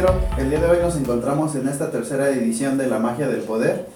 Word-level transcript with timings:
Cero. 0.00 0.14
El 0.38 0.48
día 0.50 0.60
de 0.60 0.70
hoy 0.70 0.78
nos 0.80 0.96
encontramos 0.96 1.56
en 1.56 1.66
esta 1.66 1.90
tercera 1.90 2.30
edición 2.30 2.78
de 2.78 2.86
La 2.86 3.00
Magia 3.00 3.26
del 3.26 3.40
Poder. 3.40 3.86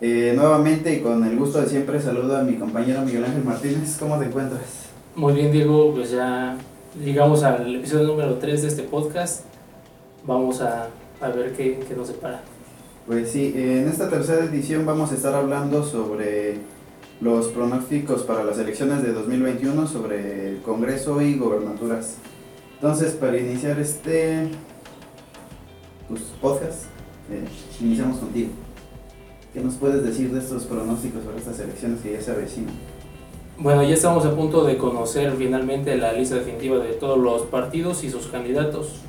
Eh, 0.00 0.32
nuevamente 0.34 0.94
y 0.94 1.00
con 1.00 1.22
el 1.24 1.36
gusto 1.36 1.60
de 1.60 1.68
siempre 1.68 2.00
saludo 2.00 2.38
a 2.38 2.42
mi 2.42 2.54
compañero 2.54 3.02
Miguel 3.02 3.26
Ángel 3.26 3.44
Martínez. 3.44 3.98
¿Cómo 4.00 4.18
te 4.18 4.24
encuentras? 4.24 4.62
Muy 5.14 5.34
bien, 5.34 5.52
Diego. 5.52 5.92
Pues 5.92 6.12
ya 6.12 6.56
llegamos 6.98 7.42
al 7.42 7.76
episodio 7.76 8.06
número 8.06 8.36
3 8.36 8.62
de 8.62 8.68
este 8.68 8.82
podcast. 8.84 9.44
Vamos 10.24 10.62
a, 10.62 10.88
a 11.20 11.28
ver 11.28 11.52
qué, 11.52 11.80
qué 11.86 11.94
nos 11.94 12.06
separa. 12.06 12.40
Pues 13.06 13.30
sí, 13.30 13.52
en 13.54 13.88
esta 13.88 14.08
tercera 14.08 14.46
edición 14.46 14.86
vamos 14.86 15.12
a 15.12 15.16
estar 15.16 15.34
hablando 15.34 15.84
sobre 15.84 16.60
los 17.20 17.48
pronósticos 17.48 18.22
para 18.22 18.42
las 18.42 18.58
elecciones 18.58 19.02
de 19.02 19.12
2021, 19.12 19.86
sobre 19.86 20.48
el 20.48 20.62
Congreso 20.62 21.20
y 21.20 21.36
gobernaturas. 21.36 22.16
Entonces, 22.76 23.12
para 23.12 23.36
iniciar 23.36 23.78
este 23.78 24.48
pues, 26.12 26.24
podcast, 26.42 26.84
eh, 27.30 27.42
iniciamos 27.80 28.18
contigo. 28.18 28.50
¿Qué 29.54 29.60
nos 29.60 29.76
puedes 29.76 30.04
decir 30.04 30.30
de 30.30 30.40
estos 30.40 30.64
pronósticos 30.64 31.22
para 31.24 31.38
estas 31.38 31.58
elecciones 31.60 32.00
que 32.00 32.12
ya 32.12 32.20
se 32.20 32.32
avecinan? 32.32 32.74
Bueno, 33.56 33.82
ya 33.82 33.94
estamos 33.94 34.26
a 34.26 34.34
punto 34.34 34.64
de 34.64 34.76
conocer 34.76 35.32
finalmente 35.38 35.96
la 35.96 36.12
lista 36.12 36.34
definitiva 36.34 36.78
de 36.84 36.92
todos 36.92 37.18
los 37.18 37.42
partidos 37.42 38.04
y 38.04 38.10
sus 38.10 38.26
candidatos. 38.26 39.00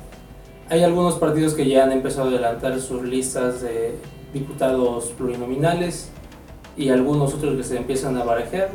Hay 0.70 0.82
algunos 0.82 1.16
partidos 1.16 1.52
que 1.52 1.68
ya 1.68 1.84
han 1.84 1.92
empezado 1.92 2.28
a 2.28 2.30
adelantar 2.30 2.80
sus 2.80 3.02
listas 3.02 3.60
de 3.60 3.96
diputados 4.32 5.12
plurinominales 5.18 6.08
y 6.74 6.88
algunos 6.88 7.34
otros 7.34 7.54
que 7.56 7.64
se 7.64 7.76
empiezan 7.76 8.16
a 8.16 8.24
barajar. 8.24 8.70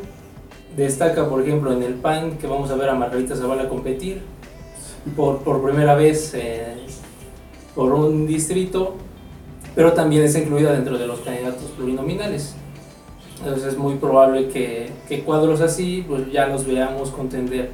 Destaca, 0.76 1.28
por 1.28 1.42
ejemplo, 1.42 1.72
en 1.72 1.82
el 1.82 1.94
PAN 1.94 2.38
que 2.38 2.46
vamos 2.46 2.70
a 2.70 2.76
ver 2.76 2.90
a 2.90 2.94
Margarita 2.94 3.34
Zavala 3.34 3.68
competir 3.68 4.22
por, 5.16 5.38
por 5.38 5.62
primera 5.64 5.96
vez 5.96 6.32
eh, 6.34 6.79
por 7.74 7.92
un 7.92 8.26
distrito, 8.26 8.94
pero 9.74 9.92
también 9.92 10.24
es 10.24 10.36
incluida 10.36 10.72
dentro 10.72 10.98
de 10.98 11.06
los 11.06 11.20
candidatos 11.20 11.70
plurinominales. 11.76 12.54
Entonces 13.38 13.72
es 13.72 13.78
muy 13.78 13.94
probable 13.96 14.48
que, 14.48 14.90
que 15.08 15.22
cuadros 15.22 15.60
así 15.60 16.04
pues 16.06 16.30
ya 16.30 16.46
los 16.46 16.66
veamos 16.66 17.10
contender. 17.10 17.70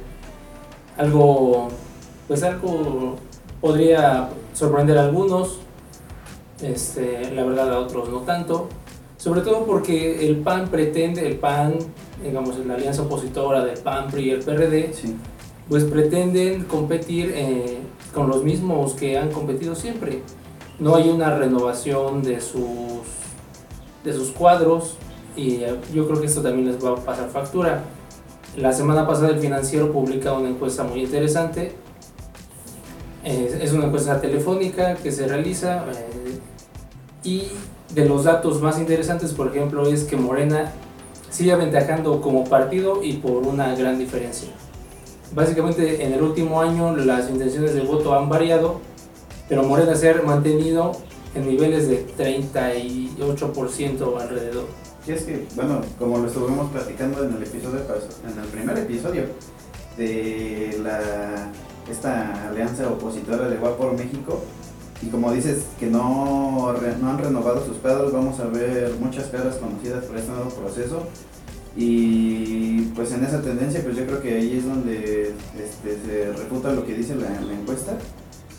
Algo, 0.97 1.67
pues 2.27 2.41
algo 2.43 3.15
podría 3.61 4.29
sorprender 4.53 4.97
a 4.97 5.03
algunos, 5.05 5.59
este, 6.61 7.31
la 7.33 7.43
verdad 7.43 7.73
a 7.73 7.79
otros 7.79 8.09
no 8.09 8.19
tanto, 8.21 8.69
sobre 9.17 9.41
todo 9.41 9.65
porque 9.65 10.27
el 10.27 10.37
PAN 10.37 10.69
pretende, 10.69 11.27
el 11.27 11.35
PAN, 11.35 11.75
digamos, 12.23 12.57
la 12.65 12.75
alianza 12.75 13.01
opositora 13.03 13.63
del 13.65 13.77
PAN, 13.79 14.07
PRI 14.09 14.23
y 14.23 14.29
el 14.31 14.39
PRD, 14.39 14.93
Sí. 14.93 15.15
pues 15.67 15.83
pretenden 15.83 16.63
competir 16.63 17.33
eh, 17.35 17.79
con 18.17 18.29
los 18.29 18.43
mismos 18.43 18.95
que 18.95 19.15
han 19.15 19.31
competido 19.31 19.75
siempre. 19.75 20.23
No 20.79 20.95
hay 20.95 21.07
una 21.07 21.37
renovación 21.37 22.23
de 22.23 22.41
sus, 22.41 23.05
de 24.03 24.11
sus 24.11 24.31
cuadros 24.31 24.97
y 25.35 25.57
eh, 25.57 25.75
yo 25.93 26.07
creo 26.07 26.19
que 26.19 26.25
esto 26.25 26.41
también 26.41 26.65
les 26.65 26.83
va 26.83 26.93
a 26.93 26.95
pasar 26.95 27.29
factura. 27.29 27.83
La 28.55 28.73
semana 28.73 29.05
pasada 29.05 29.29
el 29.29 29.37
financiero 29.37 29.91
publica 29.91 30.33
una 30.33 30.49
encuesta 30.49 30.83
muy 30.83 31.03
interesante. 31.03 31.75
Es, 33.23 33.71
una 33.73 33.85
encuesta 33.85 34.19
telefónica 34.19 34.95
que 34.95 35.11
se 35.11 35.27
realiza 35.27 35.85
eh, 35.85 36.39
y 37.23 37.49
de 37.93 38.05
los 38.05 38.23
datos 38.23 38.63
más 38.63 38.79
interesantes, 38.79 39.31
por 39.33 39.49
ejemplo, 39.49 39.87
es 39.87 40.05
que 40.05 40.17
Morena 40.17 40.71
sigue 41.29 41.51
aventajando 41.51 42.19
como 42.19 42.45
partido 42.45 43.03
y 43.03 43.13
por 43.17 43.45
una 43.45 43.75
gran 43.75 43.99
diferencia. 43.99 44.49
Básicamente 45.33 46.03
en 46.03 46.13
el 46.13 46.21
último 46.21 46.61
año 46.61 46.95
las 46.95 47.29
intenciones 47.29 47.73
de 47.73 47.81
voto 47.81 48.17
han 48.17 48.29
variado, 48.29 48.79
pero 49.49 49.63
Morena 49.63 49.95
se 49.95 50.09
ha 50.09 50.21
mantenido 50.21 50.93
en 51.35 51.47
niveles 51.47 51.87
de 51.87 52.05
38% 52.17 54.21
alrededor. 54.21 54.65
Sí, 55.05 55.11
es 55.11 55.23
que, 55.23 55.45
bueno, 55.55 55.81
como 55.99 56.17
lo 56.17 56.27
estuvimos 56.27 56.71
platicando 56.71 57.23
en 57.23 57.35
el 57.35 57.43
episodio 57.43 57.79
en 57.79 58.39
el 58.39 58.47
primer 58.49 58.77
episodio 58.77 59.23
de 59.97 60.79
la 60.83 61.51
esta 61.89 62.49
alianza 62.49 62.89
opositora 62.89 63.47
de 63.47 63.57
Va 63.57 63.77
por 63.77 63.93
México, 63.93 64.41
y 65.01 65.07
como 65.07 65.31
dices 65.31 65.63
que 65.79 65.87
no, 65.87 66.73
no 67.01 67.09
han 67.09 67.17
renovado 67.17 67.65
sus 67.65 67.77
cuadros, 67.77 68.11
vamos 68.11 68.39
a 68.39 68.45
ver 68.45 68.93
muchas 68.99 69.27
caras 69.27 69.57
conocidas 69.57 70.05
por 70.05 70.17
este 70.17 70.31
nuevo 70.31 70.49
proceso. 70.49 71.03
Y 71.79 72.81
pues 72.95 73.11
en 73.11 73.23
esa 73.23 73.39
tendencia, 73.41 73.81
pues 73.83 73.95
yo 73.95 74.05
creo 74.07 74.19
que 74.19 74.33
ahí 74.35 74.57
es 74.57 74.65
donde 74.67 75.31
este, 75.63 75.97
se 76.05 76.33
refuta 76.33 76.71
lo 76.73 76.83
que 76.85 76.95
dice 76.95 77.13
la, 77.15 77.29
la 77.29 77.53
encuesta, 77.53 77.93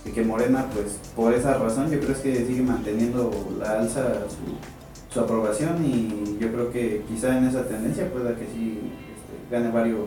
de 0.05 0.12
que 0.12 0.23
Morena, 0.23 0.67
pues 0.73 0.99
por 1.17 1.34
esa 1.34 1.55
razón, 1.55 1.91
yo 1.91 1.99
creo 1.99 2.12
es 2.12 2.19
que 2.19 2.47
sigue 2.47 2.62
manteniendo 2.62 3.31
la 3.59 3.81
alza 3.81 4.05
su, 4.29 5.12
su 5.12 5.21
aprobación 5.21 5.84
y 5.84 6.39
yo 6.41 6.53
creo 6.53 6.71
que 6.71 7.03
quizá 7.09 7.37
en 7.37 7.49
esa 7.49 7.67
tendencia 7.67 8.09
pueda 8.11 8.37
que 8.37 8.45
sí 8.47 8.79
este, 9.12 9.50
gane 9.55 9.73
varios 9.73 9.99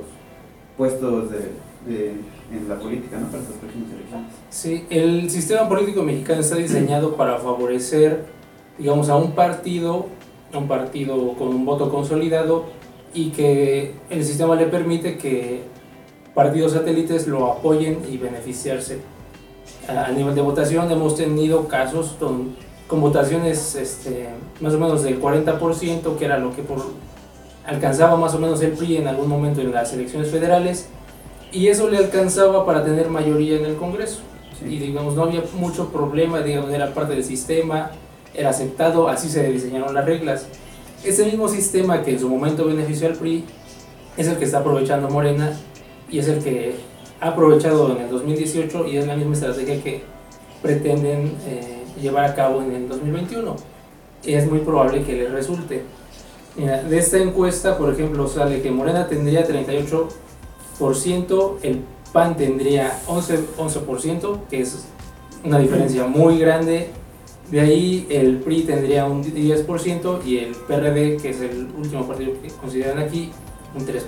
puestos 0.78 1.29
de, 1.31 1.38
de- 1.85 2.16
en 2.51 2.67
la 2.67 2.75
política 2.79 3.17
¿no? 3.17 3.28
para 3.28 3.43
estas 3.43 3.57
próximas 3.57 3.89
elecciones. 3.91 4.28
Sí, 4.49 4.85
el 4.89 5.29
sistema 5.29 5.67
político 5.69 6.01
mexicano 6.03 6.39
está 6.41 6.55
diseñado 6.55 7.16
para 7.17 7.38
favorecer, 7.39 8.23
digamos, 8.78 9.09
a 9.09 9.17
un 9.17 9.33
partido, 9.33 10.07
a 10.53 10.57
un 10.57 10.67
partido 10.69 11.33
con 11.33 11.49
un 11.49 11.66
voto 11.66 11.89
consolidado 11.89 12.66
y 13.13 13.29
que 13.31 13.94
el 14.09 14.23
sistema 14.23 14.55
le 14.55 14.67
permite 14.67 15.17
que 15.17 15.63
partidos 16.33 16.73
satélites 16.73 17.27
lo 17.27 17.51
apoyen 17.51 17.99
y 18.09 18.17
beneficiarse. 18.17 18.99
A 19.88 20.11
nivel 20.11 20.35
de 20.35 20.41
votación 20.41 20.89
hemos 20.91 21.16
tenido 21.16 21.67
casos 21.67 22.16
con, 22.19 22.55
con 22.88 23.01
votaciones 23.01 23.75
este, 23.75 24.29
más 24.61 24.73
o 24.73 24.79
menos 24.79 25.03
del 25.03 25.22
40%, 25.22 26.17
que 26.17 26.25
era 26.25 26.38
lo 26.38 26.55
que 26.55 26.61
por, 26.61 26.79
alcanzaba 27.66 28.16
más 28.16 28.33
o 28.35 28.39
menos 28.39 28.61
el 28.61 28.72
PRI 28.72 28.97
en 28.97 29.07
algún 29.07 29.28
momento 29.28 29.61
en 29.61 29.72
las 29.72 29.91
elecciones 29.93 30.29
federales, 30.29 30.88
y 31.51 31.67
eso 31.67 31.89
le 31.89 31.97
alcanzaba 31.97 32.66
para 32.66 32.85
tener 32.85 33.09
mayoría 33.09 33.57
en 33.57 33.66
el 33.66 33.75
Congreso 33.75 34.22
y 34.66 34.78
digamos 34.78 35.16
no 35.16 35.23
había 35.23 35.43
mucho 35.55 35.89
problema, 35.89 36.41
digamos 36.41 36.72
era 36.72 36.93
parte 36.93 37.13
del 37.13 37.23
sistema, 37.23 37.91
era 38.33 38.49
aceptado, 38.49 39.07
así 39.07 39.29
se 39.29 39.43
diseñaron 39.51 39.93
las 39.93 40.05
reglas. 40.05 40.45
Ese 41.03 41.25
mismo 41.25 41.47
sistema 41.47 42.03
que 42.03 42.12
en 42.12 42.19
su 42.19 42.29
momento 42.29 42.66
benefició 42.66 43.07
al 43.07 43.13
PRI 43.13 43.44
es 44.17 44.28
el 44.28 44.38
que 44.38 44.45
está 44.45 44.59
aprovechando 44.59 45.09
Morena 45.09 45.57
y 46.09 46.19
es 46.19 46.28
el 46.28 46.44
que 46.44 46.75
ha 47.19 47.29
aprovechado 47.29 47.95
en 47.95 48.03
el 48.03 48.09
2018 48.09 48.85
y 48.88 48.97
es 48.97 49.07
la 49.07 49.16
misma 49.16 49.34
estrategia 49.34 49.81
que 49.81 50.03
pretenden 50.61 51.35
eh, 51.47 51.84
llevar 52.00 52.25
a 52.25 52.35
cabo 52.35 52.61
en 52.61 52.73
el 52.73 52.88
2021. 52.88 53.56
Y 54.23 54.34
es 54.34 54.47
muy 54.47 54.59
probable 54.59 55.03
que 55.03 55.13
les 55.13 55.31
resulte. 55.31 55.81
Mira, 56.56 56.84
de 56.84 57.00
esta 57.00 57.17
encuesta, 57.17 57.75
por 57.78 57.91
ejemplo, 57.91 58.28
sale 58.28 58.61
que 58.61 58.69
Morena 58.69 59.07
tendría 59.07 59.47
38%, 59.47 61.56
el 61.63 61.81
PAN 62.13 62.38
tendría 62.38 63.01
11%, 63.07 63.56
11%, 63.57 64.40
que 64.50 64.61
es 64.61 64.85
una 65.44 65.57
diferencia 65.57 66.06
muy 66.06 66.38
grande. 66.38 66.91
De 67.51 67.59
ahí 67.59 68.07
el 68.09 68.38
PRI 68.38 68.62
tendría 68.63 69.06
un 69.06 69.23
10% 69.23 70.25
y 70.25 70.38
el 70.38 70.56
PRD, 70.56 71.17
que 71.17 71.31
es 71.31 71.41
el 71.41 71.67
último 71.78 72.07
partido 72.07 72.34
que 72.41 72.47
consideran 72.47 73.00
aquí, 73.00 73.29
un 73.75 73.85
3%. 73.85 74.00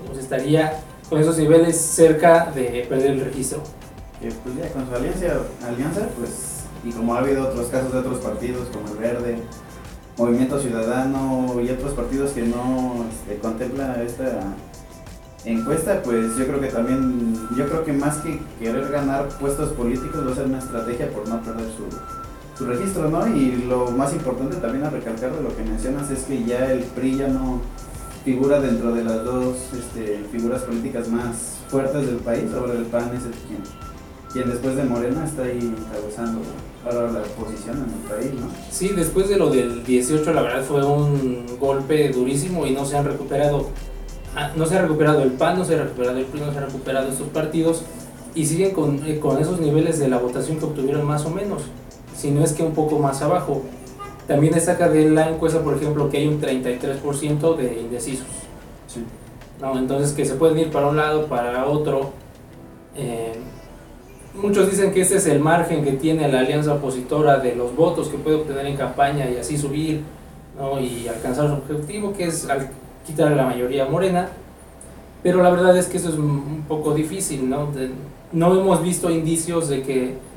Entonces 0.00 0.24
estaría 0.24 0.80
con 1.10 1.20
esos 1.20 1.36
niveles 1.36 1.76
cerca 1.76 2.50
de 2.54 2.86
perder 2.88 3.10
el 3.12 3.20
registro. 3.20 3.62
Eh, 4.22 4.32
pues 4.42 4.56
ya 4.56 4.72
con 4.72 4.88
su 4.88 4.94
alianza, 4.94 5.26
alianza, 5.66 6.08
pues, 6.18 6.64
y 6.82 6.90
como 6.92 7.14
ha 7.14 7.18
habido 7.18 7.48
otros 7.48 7.66
casos 7.66 7.92
de 7.92 7.98
otros 7.98 8.18
partidos 8.20 8.68
como 8.68 8.88
el 8.94 8.98
Verde, 8.98 9.38
Movimiento 10.16 10.58
Ciudadano 10.58 11.60
y 11.62 11.70
otros 11.70 11.92
partidos 11.92 12.32
que 12.32 12.42
no 12.42 13.06
este, 13.10 13.38
contemplan 13.40 14.00
esta 14.02 14.54
encuesta, 15.44 16.02
pues 16.02 16.36
yo 16.36 16.46
creo 16.46 16.60
que 16.60 16.68
también, 16.68 17.48
yo 17.56 17.66
creo 17.66 17.84
que 17.84 17.92
más 17.92 18.18
que 18.18 18.38
querer 18.58 18.90
ganar 18.90 19.28
puestos 19.38 19.70
políticos 19.70 20.26
va 20.26 20.32
a 20.32 20.34
ser 20.34 20.46
una 20.46 20.58
estrategia 20.58 21.10
por 21.10 21.26
no 21.28 21.40
perder 21.40 21.66
su, 21.76 21.84
su 22.60 22.66
registro, 22.66 23.08
¿no? 23.08 23.26
Y 23.26 23.64
lo 23.66 23.90
más 23.90 24.12
importante 24.12 24.56
también 24.56 24.84
a 24.84 24.90
recalcar 24.90 25.34
de 25.34 25.42
lo 25.42 25.56
que 25.56 25.62
mencionas 25.62 26.10
es 26.10 26.24
que 26.24 26.44
ya 26.44 26.70
el 26.70 26.80
PRI 26.80 27.16
ya 27.16 27.28
no 27.28 27.60
figura 28.22 28.60
dentro 28.60 28.92
de 28.94 29.02
las 29.02 29.24
dos 29.24 29.56
este, 29.72 30.22
figuras 30.30 30.60
políticas 30.62 31.08
más 31.08 31.56
fuertes 31.70 32.04
del 32.06 32.16
país, 32.16 32.44
ahora 32.54 32.74
el 32.74 32.84
PAN 32.84 33.12
es 33.16 33.24
el 33.24 33.32
quien, 33.32 33.62
quien 34.30 34.50
después 34.50 34.76
de 34.76 34.84
Morena 34.84 35.24
está 35.24 35.44
ahí 35.44 35.74
encabezando 35.74 36.40
ahora 36.84 37.12
la 37.12 37.20
oposición 37.20 37.78
en 37.78 37.84
el 37.84 38.10
país, 38.10 38.38
¿no? 38.38 38.48
Sí, 38.70 38.88
después 38.94 39.30
de 39.30 39.36
lo 39.38 39.48
del 39.48 39.82
18, 39.84 40.34
la 40.34 40.42
verdad 40.42 40.62
fue 40.62 40.84
un 40.84 41.46
golpe 41.58 42.10
durísimo 42.10 42.66
y 42.66 42.72
no 42.72 42.84
se 42.84 42.98
han 42.98 43.06
recuperado. 43.06 43.68
ah, 44.36 44.50
No 44.54 44.66
se 44.66 44.76
ha 44.76 44.82
recuperado 44.82 45.22
el 45.22 45.30
PAN, 45.32 45.56
no 45.58 45.64
se 45.64 45.76
ha 45.76 45.82
recuperado 45.84 46.18
el 46.18 46.26
PRI, 46.26 46.40
no 46.40 46.52
se 46.52 46.58
han 46.58 46.66
recuperado 46.66 47.08
estos 47.08 47.28
partidos 47.28 47.84
y 48.34 48.44
siguen 48.44 48.74
eh, 49.06 49.18
con 49.18 49.38
esos 49.38 49.60
niveles 49.60 49.98
de 49.98 50.08
la 50.08 50.18
votación 50.18 50.58
que 50.58 50.66
obtuvieron 50.66 51.06
más 51.06 51.24
o 51.24 51.30
menos, 51.30 51.62
si 52.20 52.30
no 52.30 52.44
es 52.44 52.52
que 52.52 52.62
un 52.62 52.72
poco 52.72 52.98
más 52.98 53.22
abajo. 53.22 53.62
También 54.26 54.52
destaca 54.52 54.88
de 54.90 55.08
la 55.08 55.30
encuesta, 55.30 55.60
por 55.60 55.74
ejemplo, 55.74 56.10
que 56.10 56.18
hay 56.18 56.28
un 56.28 56.40
33% 56.40 57.56
de 57.56 57.80
indecisos. 57.80 58.26
Sí. 58.86 59.04
¿no? 59.60 59.78
Entonces 59.78 60.12
que 60.12 60.26
se 60.26 60.34
pueden 60.34 60.58
ir 60.58 60.70
para 60.70 60.88
un 60.88 60.96
lado, 60.96 61.26
para 61.26 61.66
otro. 61.66 62.12
eh, 62.94 63.32
muchos 64.34 64.70
dicen 64.70 64.92
que 64.92 65.00
este 65.00 65.16
es 65.16 65.26
el 65.26 65.40
margen 65.40 65.82
que 65.82 65.92
tiene 65.92 66.28
la 66.28 66.40
alianza 66.40 66.74
opositora 66.74 67.38
de 67.38 67.56
los 67.56 67.74
votos 67.74 68.08
que 68.08 68.18
puede 68.18 68.36
obtener 68.36 68.66
en 68.66 68.76
campaña 68.76 69.28
y 69.28 69.36
así 69.36 69.56
subir 69.56 70.02
¿no? 70.58 70.78
y 70.78 71.08
alcanzar 71.08 71.48
su 71.48 71.54
objetivo, 71.54 72.12
que 72.12 72.26
es 72.26 72.48
al 72.48 72.68
quitar 73.06 73.32
la 73.32 73.46
mayoría 73.46 73.86
morena. 73.86 74.28
Pero 75.22 75.42
la 75.42 75.50
verdad 75.50 75.76
es 75.76 75.86
que 75.86 75.96
eso 75.96 76.10
es 76.10 76.16
un 76.16 76.64
poco 76.68 76.94
difícil, 76.94 77.48
¿no? 77.48 77.68
no 78.32 78.60
hemos 78.60 78.82
visto 78.82 79.10
indicios 79.10 79.68
de 79.68 79.82
que 79.82 80.29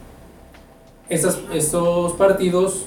estos, 1.14 1.42
estos 1.54 2.14
partidos 2.14 2.86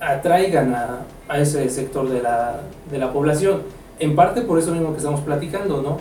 atraigan 0.00 0.74
a, 0.74 1.00
a, 1.28 1.38
ese 1.38 1.68
sector 1.70 2.08
de 2.08 2.22
la, 2.22 2.60
de 2.90 2.98
la 2.98 3.12
población. 3.12 3.62
En 3.98 4.16
parte 4.16 4.42
por 4.42 4.58
eso 4.58 4.72
mismo 4.72 4.90
que 4.90 4.98
estamos 4.98 5.20
platicando, 5.20 5.80
¿no? 5.80 5.98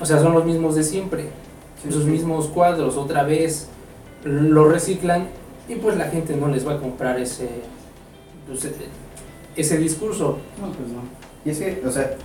O 0.00 0.06
sea, 0.06 0.18
son 0.18 0.32
los 0.32 0.44
mismos 0.44 0.74
de 0.74 0.82
siempre 0.82 1.28
esos 1.88 2.04
mismos 2.04 2.48
cuadros 2.48 2.96
otra 2.96 3.24
vez 3.24 3.68
lo 4.24 4.68
reciclan 4.68 5.28
y 5.68 5.76
pues 5.76 5.96
la 5.96 6.06
gente 6.06 6.36
no 6.36 6.48
les 6.48 6.66
va 6.66 6.74
a 6.74 6.78
comprar 6.78 7.18
ese 7.20 7.48
pues, 8.46 8.64
e, 8.64 8.72
ese 9.56 9.78
discurso. 9.78 10.38
No, 10.60 10.72
pues 10.72 10.88
no. 10.88 11.02
Y 11.44 11.50
es 11.50 11.58
que, 11.58 11.82
o 11.86 11.90
sea, 11.90 12.16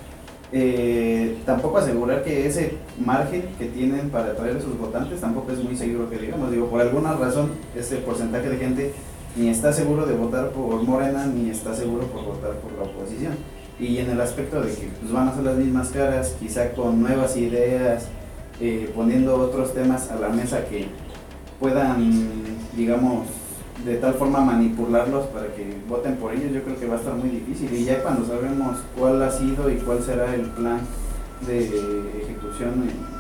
eh, 0.51 1.37
tampoco 1.45 1.77
asegurar 1.77 2.23
que 2.23 2.47
ese 2.47 2.73
margen 3.03 3.43
que 3.59 3.65
tienen 3.65 4.09
para 4.09 4.31
atraer 4.31 4.57
a 4.57 4.61
sus 4.61 4.77
votantes 4.77 5.21
tampoco 5.21 5.51
es 5.51 5.63
muy 5.63 5.75
seguro 5.75 6.09
que 6.09 6.17
digamos. 6.17 6.51
Digo, 6.51 6.67
por 6.67 6.81
alguna 6.81 7.13
razón, 7.13 7.51
ese 7.75 7.97
porcentaje 7.97 8.49
de 8.49 8.57
gente 8.57 8.93
ni 9.35 9.49
está 9.49 9.71
seguro 9.71 10.05
de 10.05 10.15
votar 10.15 10.49
por 10.49 10.81
Morena 10.83 11.27
ni 11.27 11.49
está 11.49 11.75
seguro 11.75 12.07
por 12.07 12.25
votar 12.25 12.53
por 12.55 12.71
la 12.73 12.83
oposición. 12.83 13.33
Y 13.79 13.99
en 13.99 14.09
el 14.09 14.19
aspecto 14.19 14.61
de 14.61 14.73
que 14.73 14.89
pues, 14.99 15.11
van 15.11 15.29
a 15.29 15.35
ser 15.35 15.43
las 15.43 15.55
mismas 15.55 15.89
caras, 15.89 16.35
quizá 16.39 16.71
con 16.71 17.01
nuevas 17.01 17.37
ideas, 17.37 18.07
eh, 18.59 18.91
poniendo 18.93 19.37
otros 19.37 19.73
temas 19.73 20.11
a 20.11 20.19
la 20.19 20.29
mesa 20.29 20.65
que 20.65 20.87
puedan, 21.59 22.11
digamos, 22.75 23.27
de 23.85 23.95
tal 23.95 24.13
forma 24.13 24.41
manipularlos 24.41 25.25
para 25.27 25.47
que 25.55 25.77
voten 25.87 26.17
por 26.17 26.33
ellos, 26.33 26.51
yo 26.51 26.63
creo 26.63 26.79
que 26.79 26.87
va 26.87 26.95
a 26.95 26.99
estar 26.99 27.13
muy 27.15 27.29
difícil. 27.29 27.73
Y 27.73 27.85
ya 27.85 28.01
cuando 28.03 28.25
sabemos 28.25 28.77
cuál 28.97 29.21
ha 29.23 29.31
sido 29.31 29.69
y 29.69 29.75
cuál 29.75 30.03
será 30.03 30.33
el 30.35 30.45
plan 30.47 30.79
de 31.45 31.59
ejecución 32.23 32.83
en, 32.83 33.19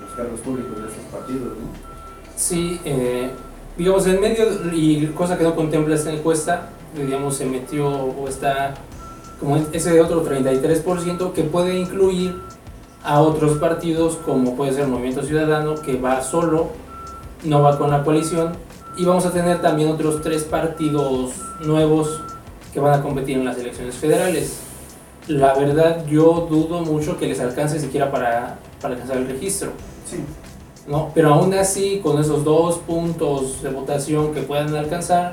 los 0.00 0.12
cargos 0.14 0.40
públicos 0.40 0.80
de 0.80 0.88
estos 0.88 1.04
partidos, 1.10 1.56
¿no? 1.58 1.94
Sí, 2.36 2.80
eh, 2.84 3.30
digamos, 3.78 4.06
en 4.06 4.20
medio, 4.20 4.44
y 4.72 5.06
cosa 5.08 5.38
que 5.38 5.44
no 5.44 5.54
contempla 5.54 5.94
esta 5.94 6.12
encuesta, 6.12 6.68
digamos, 6.94 7.36
se 7.36 7.46
metió 7.46 7.88
o 7.88 8.28
está 8.28 8.74
como 9.40 9.56
ese 9.56 10.00
otro 10.00 10.24
33% 10.24 11.32
que 11.32 11.42
puede 11.42 11.78
incluir 11.78 12.36
a 13.02 13.20
otros 13.20 13.58
partidos 13.58 14.16
como 14.24 14.56
puede 14.56 14.72
ser 14.72 14.84
el 14.84 14.88
Movimiento 14.88 15.22
Ciudadano 15.22 15.74
que 15.74 15.96
va 15.98 16.22
solo, 16.22 16.68
no 17.44 17.62
va 17.62 17.78
con 17.78 17.90
la 17.90 18.02
coalición 18.02 18.52
y 18.96 19.04
vamos 19.04 19.26
a 19.26 19.32
tener 19.32 19.60
también 19.60 19.90
otros 19.90 20.22
tres 20.22 20.44
partidos 20.44 21.32
nuevos 21.60 22.20
que 22.72 22.80
van 22.80 23.00
a 23.00 23.02
competir 23.02 23.38
en 23.38 23.44
las 23.44 23.58
elecciones 23.58 23.94
federales. 23.94 24.60
La 25.28 25.54
verdad 25.54 26.04
yo 26.06 26.46
dudo 26.50 26.80
mucho 26.80 27.16
que 27.16 27.26
les 27.26 27.40
alcance 27.40 27.80
siquiera 27.80 28.10
para, 28.10 28.58
para 28.80 28.94
alcanzar 28.94 29.18
el 29.18 29.26
registro. 29.26 29.70
Sí. 30.08 30.18
¿no? 30.86 31.10
Pero 31.14 31.32
aún 31.32 31.54
así, 31.54 32.00
con 32.02 32.20
esos 32.20 32.44
dos 32.44 32.78
puntos 32.78 33.62
de 33.62 33.70
votación 33.70 34.34
que 34.34 34.42
puedan 34.42 34.74
alcanzar, 34.74 35.32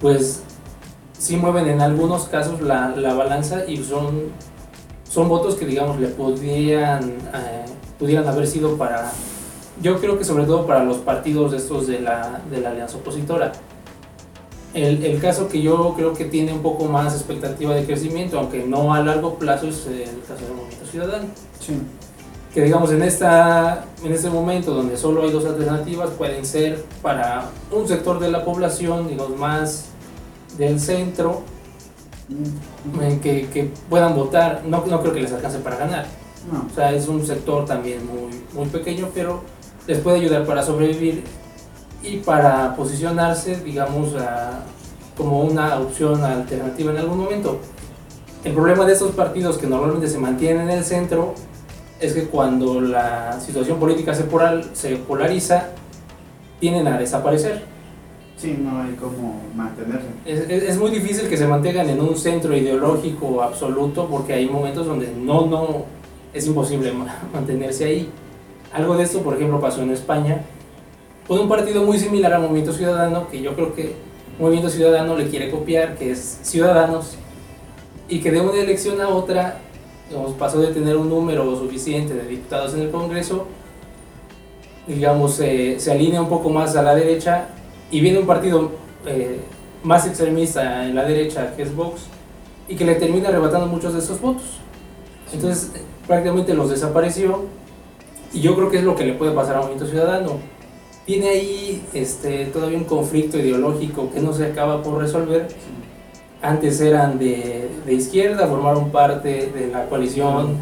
pues 0.00 0.42
sí 1.18 1.36
mueven 1.36 1.68
en 1.68 1.80
algunos 1.80 2.24
casos 2.24 2.60
la, 2.60 2.94
la 2.96 3.14
balanza 3.14 3.64
y 3.66 3.78
son 3.78 4.30
son 5.10 5.28
votos 5.28 5.56
que 5.56 5.66
digamos 5.66 5.98
le 5.98 6.06
podrían, 6.06 7.02
eh, 7.34 7.64
pudieran 7.98 8.28
haber 8.28 8.46
sido 8.46 8.76
para, 8.76 9.10
yo 9.80 9.98
creo 9.98 10.18
que 10.18 10.24
sobre 10.24 10.44
todo 10.44 10.66
para 10.66 10.84
los 10.84 10.98
partidos 10.98 11.52
estos 11.52 11.86
de 11.86 12.00
la, 12.00 12.40
de 12.50 12.60
la 12.60 12.70
alianza 12.70 12.98
opositora. 12.98 13.52
El, 14.74 15.04
el, 15.04 15.20
caso 15.20 15.48
que 15.48 15.60
yo 15.60 15.94
creo 15.96 16.14
que 16.14 16.26
tiene 16.26 16.52
un 16.52 16.62
poco 16.62 16.84
más 16.84 17.14
expectativa 17.14 17.74
de 17.74 17.84
crecimiento, 17.84 18.38
aunque 18.38 18.64
no 18.64 18.94
a 18.94 19.02
largo 19.02 19.34
plazo, 19.34 19.66
es 19.66 19.86
el 19.86 20.20
caso 20.28 20.44
del 20.44 20.54
Movimiento 20.54 20.86
Ciudadano. 20.86 21.26
Sí. 21.58 21.72
Que 22.54 22.62
digamos 22.62 22.92
en, 22.92 23.02
esta, 23.02 23.84
en 24.04 24.12
este 24.12 24.30
momento 24.30 24.72
donde 24.72 24.96
solo 24.96 25.22
hay 25.22 25.30
dos 25.30 25.44
alternativas, 25.44 26.10
pueden 26.10 26.44
ser 26.44 26.84
para 27.02 27.48
un 27.72 27.88
sector 27.88 28.20
de 28.20 28.30
la 28.30 28.44
población, 28.44 29.08
digamos 29.08 29.36
más 29.36 29.86
del 30.56 30.78
centro, 30.78 31.42
que, 33.22 33.48
que, 33.52 33.70
puedan 33.88 34.14
votar, 34.14 34.62
no, 34.66 34.84
no 34.86 35.00
creo 35.00 35.12
que 35.12 35.20
les 35.20 35.32
alcance 35.32 35.58
para 35.58 35.76
ganar. 35.76 36.06
O 36.70 36.74
sea, 36.74 36.92
es 36.92 37.08
un 37.08 37.26
sector 37.26 37.64
también 37.66 38.00
muy, 38.06 38.40
muy 38.52 38.68
pequeño, 38.68 39.10
pero 39.12 39.42
les 39.90 39.98
puede 39.98 40.18
ayudar 40.18 40.46
para 40.46 40.62
sobrevivir 40.62 41.24
y 42.00 42.18
para 42.18 42.76
posicionarse, 42.76 43.56
digamos, 43.56 44.14
como 45.16 45.40
una 45.42 45.80
opción 45.80 46.22
alternativa 46.22 46.92
en 46.92 46.98
algún 46.98 47.18
momento. 47.18 47.58
El 48.44 48.52
problema 48.52 48.86
de 48.86 48.92
estos 48.92 49.10
partidos 49.16 49.58
que 49.58 49.66
normalmente 49.66 50.06
se 50.06 50.18
mantienen 50.18 50.70
en 50.70 50.78
el 50.78 50.84
centro 50.84 51.34
es 51.98 52.12
que 52.12 52.26
cuando 52.26 52.80
la 52.80 53.40
situación 53.40 53.80
política 53.80 54.14
se, 54.14 54.26
se 54.74 54.96
polariza, 54.96 55.70
tienden 56.60 56.86
a 56.86 56.96
desaparecer. 56.96 57.64
Sí, 58.36 58.56
no 58.62 58.82
hay 58.82 58.94
cómo 58.94 59.40
mantenerse. 59.56 60.06
Es, 60.24 60.48
es, 60.48 60.78
muy 60.78 60.92
difícil 60.92 61.28
que 61.28 61.36
se 61.36 61.48
mantengan 61.48 61.90
en 61.90 62.00
un 62.00 62.16
centro 62.16 62.56
ideológico 62.56 63.42
absoluto 63.42 64.06
porque 64.08 64.34
hay 64.34 64.48
momentos 64.48 64.86
donde 64.86 65.12
no, 65.12 65.46
no, 65.46 65.84
es 66.32 66.46
imposible 66.46 66.92
mantenerse 67.34 67.84
ahí. 67.86 68.10
Algo 68.72 68.96
de 68.96 69.04
esto, 69.04 69.20
por 69.20 69.34
ejemplo, 69.34 69.60
pasó 69.60 69.82
en 69.82 69.90
España 69.90 70.42
con 71.26 71.38
un 71.38 71.48
partido 71.48 71.84
muy 71.84 71.98
similar 71.98 72.32
al 72.34 72.42
Movimiento 72.42 72.72
Ciudadano, 72.72 73.28
que 73.28 73.40
yo 73.40 73.54
creo 73.54 73.74
que 73.74 73.94
Movimiento 74.38 74.70
Ciudadano 74.70 75.16
le 75.16 75.28
quiere 75.28 75.50
copiar, 75.50 75.96
que 75.96 76.10
es 76.10 76.40
Ciudadanos, 76.42 77.16
y 78.08 78.20
que 78.20 78.30
de 78.30 78.40
una 78.40 78.58
elección 78.58 79.00
a 79.00 79.08
otra 79.08 79.60
digamos, 80.08 80.32
pasó 80.32 80.60
de 80.60 80.68
tener 80.68 80.96
un 80.96 81.08
número 81.08 81.56
suficiente 81.56 82.14
de 82.14 82.26
diputados 82.26 82.74
en 82.74 82.82
el 82.82 82.90
Congreso, 82.90 83.46
digamos, 84.86 85.34
se 85.34 85.90
alinea 85.90 86.20
un 86.20 86.28
poco 86.28 86.50
más 86.50 86.74
a 86.74 86.82
la 86.82 86.94
derecha 86.96 87.46
y 87.92 88.00
viene 88.00 88.18
un 88.18 88.26
partido 88.26 88.72
eh, 89.06 89.40
más 89.84 90.06
extremista 90.06 90.84
en 90.84 90.94
la 90.94 91.04
derecha, 91.04 91.54
que 91.54 91.62
es 91.62 91.74
Vox, 91.74 92.02
y 92.68 92.74
que 92.76 92.84
le 92.84 92.96
termina 92.96 93.28
arrebatando 93.28 93.66
muchos 93.66 93.92
de 93.92 94.00
esos 94.00 94.20
votos. 94.20 94.58
Entonces, 95.32 95.70
prácticamente 96.06 96.54
los 96.54 96.70
desapareció, 96.70 97.44
y 98.32 98.40
yo 98.40 98.54
creo 98.54 98.70
que 98.70 98.78
es 98.78 98.84
lo 98.84 98.94
que 98.94 99.04
le 99.04 99.14
puede 99.14 99.32
pasar 99.32 99.56
a 99.56 99.58
Movimiento 99.58 99.86
Ciudadano. 99.86 100.38
Tiene 101.04 101.28
ahí 101.28 101.82
este, 101.92 102.46
todavía 102.46 102.78
un 102.78 102.84
conflicto 102.84 103.38
ideológico 103.38 104.10
que 104.12 104.20
no 104.20 104.32
se 104.32 104.46
acaba 104.46 104.82
por 104.82 104.98
resolver. 104.98 105.48
Antes 106.42 106.80
eran 106.80 107.18
de, 107.18 107.68
de 107.84 107.92
izquierda, 107.92 108.46
formaron 108.46 108.90
parte 108.90 109.50
de 109.50 109.68
la 109.68 109.86
coalición. 109.86 110.56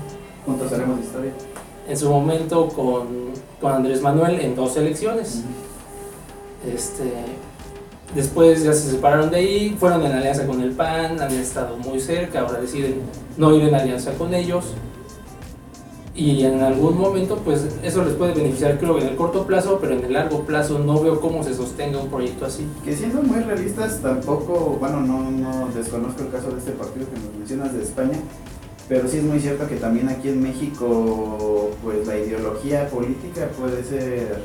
Juntos 0.47 0.73
haremos 0.73 1.01
historia. 1.01 1.33
En 1.89 1.97
su 1.97 2.09
momento 2.09 2.69
con, 2.69 3.33
con 3.61 3.73
Andrés 3.73 4.01
Manuel 4.01 4.41
en 4.41 4.57
dos 4.57 4.77
elecciones. 4.77 5.43
Este, 6.67 7.13
después 8.15 8.65
ya 8.65 8.73
se 8.73 8.91
separaron 8.91 9.31
de 9.31 9.37
ahí, 9.37 9.77
fueron 9.79 10.05
en 10.05 10.13
alianza 10.13 10.47
con 10.47 10.61
el 10.63 10.73
PAN, 10.73 11.21
han 11.21 11.33
estado 11.33 11.77
muy 11.77 12.01
cerca, 12.01 12.41
ahora 12.41 12.61
deciden 12.61 13.03
no 13.37 13.55
ir 13.55 13.65
en 13.65 13.75
alianza 13.75 14.13
con 14.15 14.35
ellos. 14.35 14.75
Y 16.19 16.45
en 16.45 16.61
algún 16.63 16.99
momento, 16.99 17.37
pues 17.45 17.65
eso 17.85 18.05
les 18.05 18.15
puede 18.15 18.35
beneficiar, 18.35 18.77
creo 18.81 18.99
en 18.99 19.07
el 19.07 19.15
corto 19.15 19.47
plazo, 19.47 19.79
pero 19.81 19.95
en 19.95 20.05
el 20.05 20.13
largo 20.13 20.43
plazo 20.43 20.81
no 20.81 21.01
veo 21.01 21.21
cómo 21.21 21.45
se 21.45 21.55
sostenga 21.55 22.01
un 22.01 22.11
proyecto 22.11 22.45
así. 22.45 22.67
Que 22.85 22.97
siendo 22.97 23.23
muy 23.23 23.39
realistas, 23.39 24.03
tampoco, 24.03 24.77
bueno, 24.81 25.01
no, 25.01 25.31
no 25.31 25.69
desconozco 25.73 26.23
el 26.23 26.31
caso 26.31 26.51
de 26.51 26.59
este 26.59 26.73
partido 26.73 27.07
que 27.09 27.21
nos 27.21 27.33
mencionas 27.39 27.73
de 27.73 27.85
España, 27.85 28.19
pero 28.89 29.07
sí 29.07 29.19
es 29.19 29.23
muy 29.23 29.39
cierto 29.39 29.69
que 29.69 29.77
también 29.77 30.09
aquí 30.09 30.31
en 30.31 30.43
México, 30.43 31.71
pues 31.85 32.05
la 32.05 32.19
ideología 32.19 32.89
política 32.89 33.49
puede 33.57 33.85
ser, 33.85 34.43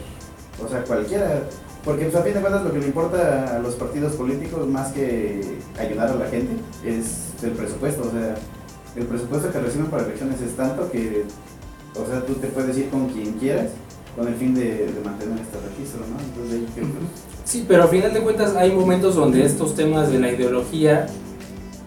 o 0.63 0.69
sea, 0.69 0.83
cualquiera 0.83 1.41
porque 1.83 2.05
pues, 2.05 2.15
a 2.15 2.23
fin 2.23 2.33
de 2.35 2.39
cuentas 2.39 2.63
lo 2.63 2.71
que 2.71 2.79
le 2.79 2.85
importa 2.85 3.55
a 3.57 3.59
los 3.59 3.75
partidos 3.75 4.13
políticos 4.13 4.67
más 4.67 4.93
que 4.93 5.57
ayudar 5.77 6.09
a 6.09 6.15
la 6.15 6.27
gente 6.27 6.53
es 6.85 7.33
el 7.43 7.51
presupuesto. 7.51 8.03
O 8.07 8.11
sea, 8.11 8.35
el 8.95 9.05
presupuesto 9.05 9.51
que 9.51 9.59
reciben 9.59 9.87
para 9.87 10.05
elecciones 10.05 10.39
es 10.39 10.55
tanto 10.55 10.89
que, 10.91 11.25
o 11.95 12.05
sea, 12.07 12.25
tú 12.25 12.33
te 12.35 12.47
puedes 12.47 12.77
ir 12.77 12.89
con 12.89 13.07
quien 13.09 13.33
quieras 13.33 13.69
con 14.15 14.27
el 14.27 14.35
fin 14.35 14.53
de, 14.53 14.93
mantener 15.03 15.39
este 15.39 15.57
registro, 15.59 16.01
¿no? 16.07 16.19
Entonces, 16.19 16.69
pues, 16.75 16.87
Sí, 17.45 17.65
pero 17.67 17.83
a 17.83 17.87
final 17.87 18.13
de 18.13 18.21
cuentas 18.21 18.55
hay 18.55 18.71
momentos 18.71 19.15
donde 19.15 19.43
estos 19.43 19.75
temas 19.75 20.11
de 20.11 20.19
la 20.19 20.31
ideología 20.31 21.07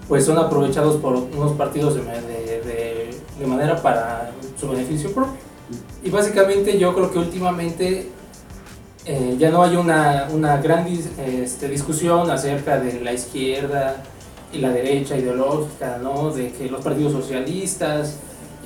pues 0.09 0.25
son 0.25 0.39
aprovechados 0.39 0.97
por 0.97 1.15
unos 1.15 1.53
partidos 1.53 1.95
de, 1.95 2.03
de, 2.03 3.15
de 3.39 3.47
manera 3.47 3.81
para 3.81 4.33
su 4.59 4.69
beneficio 4.69 5.13
propio. 5.13 5.41
Y 6.05 6.11
básicamente 6.11 6.79
yo 6.79 6.95
creo 6.95 7.11
que 7.11 7.19
últimamente 7.19 8.09
eh, 9.05 9.37
ya 9.39 9.51
no 9.51 9.63
hay 9.63 9.77
una, 9.77 10.29
una 10.33 10.57
gran 10.59 10.87
este, 10.87 11.69
discusión 11.69 12.31
acerca 12.31 12.79
de 12.79 13.01
la 13.01 13.13
izquierda 13.13 14.03
y 14.53 14.59
la 14.59 14.71
derecha 14.71 15.17
ideológica, 15.17 15.99
¿no? 16.03 16.31
de 16.31 16.53
que 16.53 16.69
los 16.69 16.83
partidos 16.83 17.13
socialistas 17.13 18.17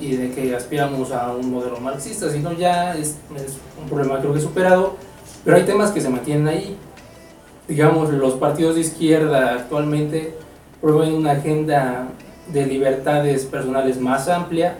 y 0.01 0.15
de 0.15 0.31
que 0.31 0.55
aspiramos 0.55 1.11
a 1.11 1.31
un 1.31 1.51
modelo 1.51 1.79
marxista, 1.79 2.29
sino 2.29 2.51
ya 2.51 2.95
es, 2.95 3.17
es 3.35 3.57
un 3.81 3.87
problema 3.87 4.19
creo 4.19 4.33
que 4.33 4.41
superado 4.41 4.95
Pero 5.45 5.57
hay 5.57 5.63
temas 5.63 5.91
que 5.91 6.01
se 6.01 6.09
mantienen 6.09 6.47
ahí. 6.47 6.77
Digamos, 7.67 8.09
los 8.09 8.33
partidos 8.33 8.75
de 8.75 8.81
izquierda 8.81 9.53
actualmente 9.53 10.35
promueven 10.81 11.13
una 11.13 11.31
agenda 11.31 12.07
de 12.51 12.65
libertades 12.65 13.45
personales 13.45 13.99
más 13.99 14.27
amplia 14.27 14.75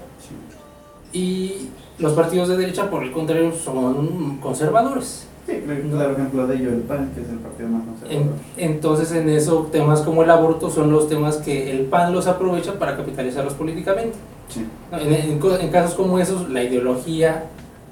y 1.14 1.70
los 2.00 2.14
partidos 2.14 2.50
de 2.50 2.58
derecha, 2.58 2.90
por 2.90 3.04
el 3.04 3.12
contrario, 3.12 3.52
son 3.54 4.38
conservadores. 4.38 5.28
Sí, 5.46 5.64
claro 5.90 6.14
ejemplo 6.14 6.48
de 6.48 6.56
ello 6.56 6.70
el 6.70 6.82
PAN, 6.82 7.12
que 7.14 7.22
es 7.22 7.30
el 7.30 7.40
partido 7.40 7.70
más 7.70 7.84
conservador. 7.86 8.36
entonces, 8.58 9.12
en 9.12 9.30
eso, 9.30 9.70
temas 9.72 10.02
como 10.02 10.24
el 10.24 10.30
aborto 10.30 10.70
son 10.70 10.92
los 10.92 11.10
temas 11.10 11.38
que 11.38 11.72
el 11.72 11.86
PAN 11.86 12.14
los 12.14 12.28
aprovecha 12.28 12.78
para 12.80 12.96
capitalizarlos 12.96 13.54
políticamente. 13.54 14.18
Sí. 14.54 14.66
En, 14.92 15.40
casos 15.70 15.96
como 15.96 16.20
esos, 16.20 16.50
la 16.50 16.64
ideología 16.64 17.46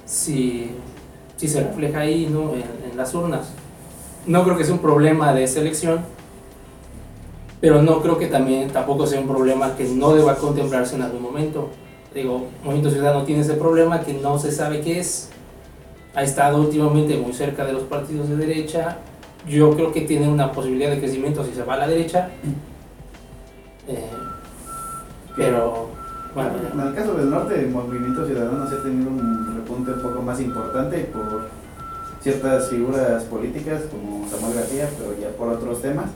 sí, 0.05 0.71
sí 1.37 1.47
se 1.47 1.63
refleja 1.63 2.01
ahí 2.01 2.27
¿no? 2.31 2.53
en, 2.53 2.91
en 2.91 2.97
las 2.97 3.13
urnas. 3.13 3.53
No 4.25 4.43
creo 4.43 4.57
que 4.57 4.65
sea 4.65 4.73
un 4.73 4.81
problema 4.81 5.33
de 5.33 5.47
selección, 5.47 6.01
pero 7.61 7.81
no 7.81 8.01
creo 8.01 8.17
que 8.17 8.27
también 8.27 8.69
tampoco 8.69 9.05
sea 9.07 9.19
un 9.19 9.27
problema 9.27 9.75
que 9.75 9.85
no 9.85 10.13
deba 10.13 10.35
contemplarse 10.35 10.95
en 10.95 11.01
algún 11.01 11.21
momento. 11.21 11.69
Digo, 12.13 12.47
Movimiento 12.63 12.89
Ciudadano 12.89 13.23
tiene 13.23 13.41
ese 13.41 13.53
problema 13.53 14.01
que 14.01 14.13
no 14.13 14.39
se 14.39 14.51
sabe 14.51 14.81
qué 14.81 14.99
es. 14.99 15.29
Ha 16.15 16.23
estado 16.23 16.59
últimamente 16.59 17.17
muy 17.17 17.33
cerca 17.33 17.65
de 17.65 17.73
los 17.73 17.83
partidos 17.83 18.29
de 18.29 18.35
derecha. 18.35 18.97
Yo 19.47 19.71
creo 19.75 19.91
que 19.91 20.01
tiene 20.01 20.27
una 20.27 20.51
posibilidad 20.51 20.89
de 20.89 20.99
crecimiento 20.99 21.43
si 21.45 21.53
se 21.53 21.63
va 21.63 21.75
a 21.75 21.77
la 21.77 21.87
derecha. 21.87 22.29
Eh, 23.87 24.09
pero, 25.35 25.88
En 26.41 26.79
el 26.79 26.95
caso 26.95 27.13
del 27.15 27.29
norte, 27.29 27.59
el 27.59 27.69
Movimiento 27.69 28.25
Ciudadano 28.25 28.69
se 28.69 28.75
ha 28.75 28.83
tenido 28.83 29.09
un 29.09 29.55
repunte 29.55 29.91
un 29.91 30.01
poco 30.01 30.21
más 30.21 30.39
importante 30.39 31.09
por 31.13 31.47
ciertas 32.21 32.69
figuras 32.69 33.23
políticas 33.23 33.83
como 33.91 34.27
Samuel 34.29 34.55
García, 34.55 34.89
pero 34.97 35.19
ya 35.19 35.29
por 35.37 35.49
otros 35.49 35.81
temas 35.81 36.07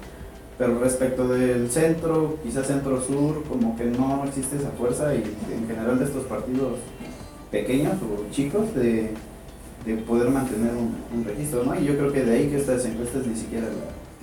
pero 0.58 0.80
respecto 0.80 1.28
del 1.28 1.70
centro, 1.70 2.38
quizás 2.44 2.68
centro-sur, 2.68 3.44
como 3.50 3.76
que 3.76 3.86
no 3.86 4.24
existe 4.26 4.58
esa 4.58 4.70
fuerza 4.72 5.14
y 5.16 5.24
en 5.52 5.68
general 5.68 5.98
de 5.98 6.06
estos 6.06 6.26
partidos 6.26 6.78
pequeños 7.52 7.96
o 8.02 8.32
chicos 8.32 8.74
de, 8.76 9.12
de 9.86 9.96
poder 10.08 10.30
mantener 10.30 10.72
un, 10.76 11.26
registro, 11.26 11.64
¿no? 11.64 11.80
Y 11.80 11.86
yo 11.86 11.98
creo 11.98 12.12
que 12.12 12.24
de 12.24 12.36
ahí 12.36 12.50
que 12.50 12.58
estas 12.58 12.86
encuestas 12.86 13.26
ni 13.26 13.36
siquiera 13.36 13.68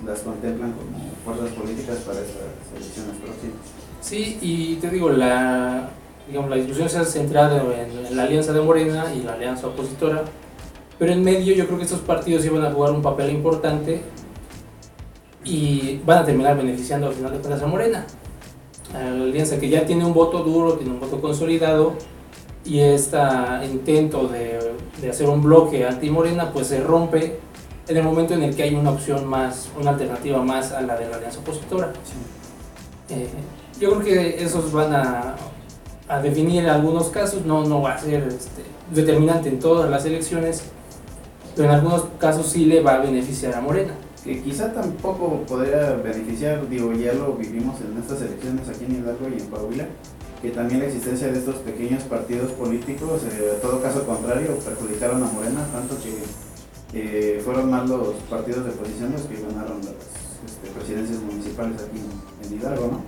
las 0.05 0.19
contemplan 0.21 0.73
como 0.73 0.97
fuerzas 1.23 1.55
políticas 1.57 1.97
para 1.97 2.19
estas 2.19 2.41
elecciones 2.75 3.15
próximas. 3.17 3.57
Sí, 4.01 4.39
y 4.41 4.75
te 4.75 4.89
digo, 4.89 5.09
la, 5.09 5.89
digamos, 6.27 6.49
la 6.49 6.55
discusión 6.55 6.89
se 6.89 6.97
ha 6.97 7.05
centrado 7.05 7.71
en, 7.73 8.05
en 8.05 8.15
la 8.15 8.23
alianza 8.23 8.51
de 8.53 8.61
Morena 8.61 9.13
y 9.15 9.23
la 9.23 9.33
alianza 9.33 9.67
opositora, 9.67 10.23
pero 10.97 11.13
en 11.13 11.23
medio 11.23 11.53
yo 11.53 11.65
creo 11.65 11.77
que 11.77 11.85
estos 11.85 11.99
partidos 11.99 12.45
iban 12.45 12.63
a 12.65 12.71
jugar 12.71 12.91
un 12.91 13.01
papel 13.01 13.31
importante 13.31 14.01
y 15.43 15.99
van 16.05 16.19
a 16.19 16.25
terminar 16.25 16.57
beneficiando 16.57 17.07
al 17.07 17.13
final 17.13 17.31
de 17.31 17.39
cuentas 17.39 17.61
a 17.63 17.67
Morena. 17.67 18.05
A 18.93 19.03
la 19.03 19.23
alianza 19.23 19.59
que 19.59 19.69
ya 19.69 19.85
tiene 19.85 20.05
un 20.05 20.13
voto 20.13 20.43
duro, 20.43 20.73
tiene 20.73 20.93
un 20.93 20.99
voto 20.99 21.21
consolidado 21.21 21.93
y 22.65 22.79
este 22.79 23.17
intento 23.71 24.27
de, 24.27 24.59
de 25.01 25.09
hacer 25.09 25.27
un 25.27 25.41
bloque 25.41 25.85
anti-Morena 25.85 26.51
pues 26.51 26.67
se 26.67 26.81
rompe 26.81 27.39
en 27.91 27.97
el 27.97 28.03
momento 28.03 28.33
en 28.33 28.43
el 28.43 28.55
que 28.55 28.63
hay 28.63 28.75
una 28.75 28.91
opción 28.91 29.25
más, 29.27 29.69
una 29.79 29.91
alternativa 29.91 30.41
más 30.41 30.71
a 30.71 30.81
la 30.81 30.97
de 30.97 31.07
la 31.09 31.17
alianza 31.17 31.39
opositora. 31.39 31.91
Eh, 33.09 33.27
yo 33.79 33.91
creo 33.91 34.03
que 34.03 34.43
esos 34.43 34.71
van 34.71 34.93
a, 34.93 35.35
a, 36.07 36.21
definir 36.21 36.63
en 36.63 36.69
algunos 36.69 37.09
casos, 37.09 37.45
no, 37.45 37.65
no 37.65 37.81
va 37.81 37.95
a 37.95 37.97
ser 37.97 38.23
este, 38.27 38.63
determinante 38.93 39.49
en 39.49 39.59
todas 39.59 39.89
las 39.89 40.05
elecciones, 40.05 40.63
pero 41.55 41.67
en 41.67 41.75
algunos 41.75 42.05
casos 42.17 42.47
sí 42.47 42.65
le 42.65 42.81
va 42.81 42.95
a 42.95 42.97
beneficiar 42.99 43.55
a 43.55 43.61
Morena 43.61 43.93
que 44.23 44.41
quizá 44.41 44.71
tampoco 44.71 45.43
podría 45.47 45.93
beneficiar, 45.93 46.69
digo, 46.69 46.93
ya 46.93 47.13
lo 47.13 47.33
vivimos 47.33 47.79
en 47.81 47.97
estas 47.99 48.21
elecciones 48.21 48.69
aquí 48.69 48.85
en 48.85 49.01
Hidalgo 49.01 49.27
y 49.27 49.41
en 49.41 49.47
Coahuila, 49.47 49.87
que 50.41 50.51
también 50.51 50.81
la 50.81 50.85
existencia 50.87 51.31
de 51.31 51.39
estos 51.39 51.55
pequeños 51.57 52.03
partidos 52.03 52.51
políticos, 52.51 53.23
eh, 53.23 53.57
todo 53.61 53.81
caso 53.81 54.05
contrario, 54.05 54.57
perjudicaron 54.59 55.23
a 55.23 55.25
Morena, 55.25 55.65
tanto 55.73 55.97
que 56.03 56.21
fueron 57.43 57.71
más 57.71 57.87
los 57.87 58.15
partidos 58.29 58.65
de 58.65 58.71
oposición 58.71 59.13
los 59.13 59.21
que 59.21 59.35
ganaron 59.35 59.77
las 59.79 59.95
este, 60.45 60.69
presidencias 60.75 61.19
municipales 61.19 61.77
aquí 61.81 61.99
en, 62.45 62.59
Hidalgo, 62.59 62.87
¿no? 62.87 63.03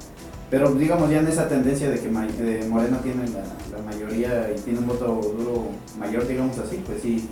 Pero 0.50 0.72
digamos 0.74 1.10
ya 1.10 1.20
en 1.20 1.28
esa 1.28 1.50
tendencia 1.50 1.90
de 1.90 2.00
que 2.00 2.08
Morena 2.10 3.02
tiene 3.02 3.28
la, 3.30 3.44
la 3.76 3.84
mayoría 3.84 4.52
y 4.56 4.60
tiene 4.62 4.80
un 4.80 4.88
voto 4.88 5.06
duro 5.06 5.68
mayor, 6.00 6.28
digamos 6.28 6.58
así, 6.60 6.82
pues 6.86 7.02
sí, 7.02 7.28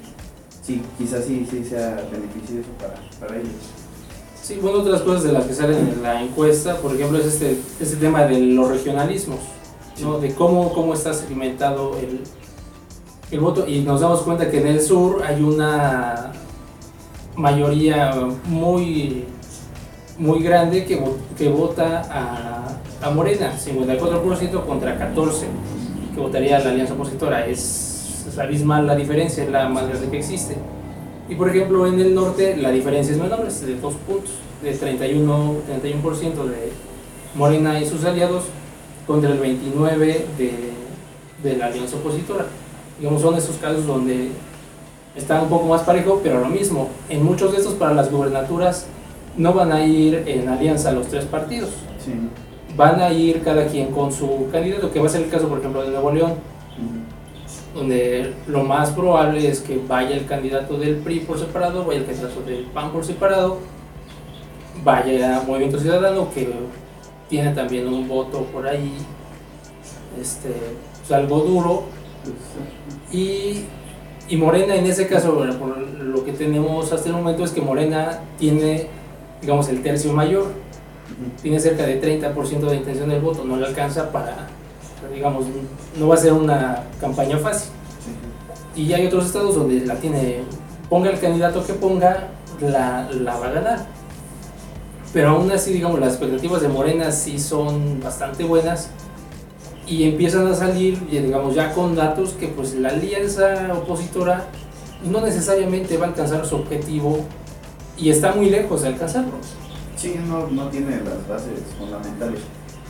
sí, 0.62 0.82
quizás 0.98 1.26
sí, 1.26 1.48
sí 1.50 1.64
sea 1.64 2.04
beneficioso 2.12 2.70
para, 2.80 2.96
para 3.20 3.40
ellos. 3.40 3.54
Sí, 4.42 4.58
bueno, 4.62 4.80
otras 4.80 5.02
cosas 5.02 5.24
de 5.24 5.32
las 5.34 5.46
que 5.46 5.54
salen 5.54 5.88
en 5.88 6.02
la 6.02 6.22
encuesta, 6.22 6.78
por 6.78 6.96
ejemplo, 6.96 7.20
es 7.20 7.28
este, 7.28 7.60
este 7.80 7.96
tema 7.98 8.26
de 8.26 8.40
los 8.40 8.70
regionalismos, 8.70 9.40
¿no? 10.02 10.20
de 10.20 10.34
cómo, 10.34 10.74
cómo 10.74 10.96
está 10.96 11.14
segmentado 11.14 11.98
el, 12.00 12.22
el 13.32 13.40
voto 13.40 13.68
y 13.68 13.80
nos 13.80 14.02
damos 14.02 14.22
cuenta 14.22 14.50
que 14.52 14.60
en 14.60 14.68
el 14.68 14.82
sur 14.82 15.24
hay 15.24 15.42
una 15.42 16.34
mayoría 17.36 18.14
muy, 18.46 19.26
muy 20.18 20.44
grande 20.44 20.86
que, 20.86 21.02
que 21.38 21.50
vota 21.50 22.02
a, 22.12 23.08
a 23.08 23.10
Morena, 23.12 23.54
54% 23.58 24.66
contra 24.66 25.00
14% 25.14 25.32
que 26.14 26.20
votaría 26.20 26.60
la 26.60 26.72
alianza 26.72 26.94
opositora. 26.94 27.48
Es 27.48 28.26
abismal 28.38 28.86
la 28.86 28.96
diferencia, 28.96 29.44
es 29.44 29.50
la 29.50 29.70
más 29.70 29.88
grande 29.88 30.10
que 30.10 30.18
existe. 30.18 30.56
Y 31.30 31.36
por 31.36 31.50
ejemplo 31.50 31.88
en 31.88 32.00
el 32.00 32.14
norte 32.14 32.58
la 32.58 32.72
diferencia 32.72 33.14
es 33.14 33.22
menor, 33.22 33.46
es 33.48 33.66
de 33.66 33.80
dos 33.80 33.94
puntos, 34.06 34.32
de 34.62 34.74
31, 34.74 35.56
31% 35.82 36.44
de 36.46 36.72
Morena 37.36 37.80
y 37.80 37.86
sus 37.86 38.04
aliados 38.04 38.44
contra 39.08 39.32
el 39.32 39.42
29% 39.42 39.98
de, 40.38 40.74
de 41.44 41.58
la 41.58 41.68
alianza 41.68 41.96
opositora. 41.96 42.46
Digamos, 43.02 43.22
son 43.22 43.36
esos 43.36 43.58
casos 43.58 43.86
donde 43.86 44.30
está 45.14 45.42
un 45.42 45.50
poco 45.50 45.66
más 45.66 45.82
parejo, 45.82 46.22
pero 46.24 46.40
lo 46.40 46.48
mismo, 46.48 46.88
en 47.10 47.22
muchos 47.26 47.52
de 47.52 47.58
estos 47.58 47.74
para 47.74 47.94
las 47.94 48.10
gubernaturas 48.10 48.86
no 49.36 49.54
van 49.54 49.74
a 49.74 49.86
ir 49.86 50.24
en 50.26 50.48
alianza 50.48 50.94
los 50.94 51.08
tres 51.08 51.26
partidos. 51.26 51.72
Van 52.78 53.02
a 53.02 53.12
ir 53.12 53.42
cada 53.44 53.66
quien 53.68 53.88
con 53.88 54.14
su 54.14 54.48
candidato, 54.50 54.90
que 54.90 55.02
va 55.02 55.08
a 55.08 55.10
ser 55.10 55.24
el 55.24 55.30
caso, 55.30 55.50
por 55.50 55.60
ejemplo, 55.60 55.84
de 55.84 55.90
Nuevo 55.90 56.12
León 56.12 56.34
donde 57.74 58.34
lo 58.48 58.64
más 58.64 58.92
probable 58.92 59.48
es 59.48 59.62
que 59.62 59.80
vaya 59.88 60.16
el 60.16 60.26
candidato 60.26 60.78
del 60.78 60.98
PRI 60.98 61.22
por 61.22 61.40
separado, 61.40 61.86
vaya 61.86 62.00
el 62.00 62.06
candidato 62.06 62.42
del 62.42 62.66
PAN 62.66 62.92
por 62.92 63.06
separado, 63.06 63.60
vaya 64.84 65.42
Movimiento 65.48 65.80
Ciudadano 65.80 66.28
que 66.34 66.52
tiene 67.30 67.54
también 67.54 67.88
un 67.88 68.08
voto 68.08 68.44
por 68.52 68.68
ahí, 68.68 68.98
este, 70.20 70.54
pues 71.00 71.12
algo 71.12 71.40
duro, 71.40 71.84
y, 73.12 73.66
y, 74.28 74.38
Morena 74.38 74.76
en 74.76 74.86
ese 74.86 75.08
caso, 75.08 75.36
por 75.60 75.78
lo 75.78 76.24
que 76.24 76.34
tenemos 76.34 76.92
hasta 76.92 77.10
el 77.10 77.16
momento 77.16 77.44
es 77.44 77.52
que 77.52 77.62
Morena 77.62 78.20
tiene, 78.38 78.88
digamos, 79.42 79.70
el 79.70 79.82
tercio 79.82 80.14
mayor, 80.14 80.48
tiene 81.42 81.60
cerca 81.60 81.86
de 81.86 82.02
30% 82.02 82.60
de 82.70 82.76
intención 82.76 83.10
del 83.10 83.22
voto, 83.22 83.44
no 83.44 83.58
le 83.58 83.68
alcanza 83.68 84.12
para 84.12 84.48
digamos, 85.14 85.46
no 85.98 86.08
va 86.08 86.16
a 86.16 86.18
ser 86.18 86.34
una 86.34 86.84
campaña 87.00 87.38
fácil. 87.38 87.72
Y 88.76 88.94
hay 88.94 89.06
otros 89.08 89.26
estados 89.26 89.56
donde 89.56 89.86
la 89.86 89.96
tiene, 89.96 90.44
ponga 90.90 91.10
el 91.10 91.20
candidato 91.20 91.66
que 91.66 91.74
ponga, 91.74 92.30
la, 92.62 93.10
la 93.12 93.38
va 93.38 93.48
a 93.48 93.52
ganar. 93.52 93.86
Pero 95.14 95.32
aún 95.32 95.52
así, 95.52 95.74
digamos, 95.74 96.00
las 96.00 96.14
expectativas 96.14 96.62
de 96.62 96.70
Morena 96.70 97.12
sí 97.12 97.38
son 97.40 98.00
bastante 98.02 98.44
buenas 98.44 98.92
y 99.92 100.06
empiezan 100.06 100.48
a 100.48 100.56
salir, 100.56 101.06
digamos, 101.10 101.54
ya 101.54 101.74
con 101.74 101.96
datos 101.96 102.32
que 102.40 102.48
pues 102.48 102.74
la 102.76 102.90
alianza 102.90 103.74
opositora 103.74 104.46
no 105.04 105.20
necesariamente 105.20 105.98
va 105.98 106.06
a 106.06 106.10
alcanzar 106.10 106.46
su 106.46 106.56
objetivo 106.56 107.20
y 107.98 108.10
está 108.10 108.32
muy 108.32 108.50
lejos 108.50 108.84
de 108.84 108.88
alcanzarlo. 108.88 109.34
Sí, 109.98 110.16
no, 110.26 110.48
no 110.48 110.70
tiene 110.70 110.92
las 111.04 111.28
bases 111.28 111.60
fundamentales. 111.78 112.40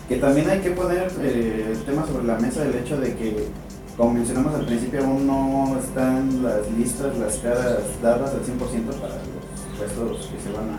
Que 0.07 0.17
también 0.17 0.47
hay 0.47 0.59
que 0.59 0.71
poner 0.71 1.11
eh, 1.21 1.71
el 1.71 1.81
tema 1.85 2.05
sobre 2.05 2.23
la 2.23 2.37
mesa 2.37 2.63
del 2.65 2.75
hecho 2.75 2.97
de 2.97 3.15
que, 3.15 3.47
como 3.97 4.13
mencionamos 4.13 4.53
al 4.53 4.67
principio, 4.67 5.03
aún 5.03 5.25
no 5.25 5.75
están 5.83 6.43
las 6.43 6.69
listas, 6.77 7.17
las 7.17 7.37
caras 7.37 7.79
dadas 8.03 8.29
al 8.29 8.41
100% 8.41 8.59
para 9.01 9.15
los 9.15 9.75
puestos 9.75 10.27
que 10.27 10.39
se 10.39 10.55
van 10.55 10.69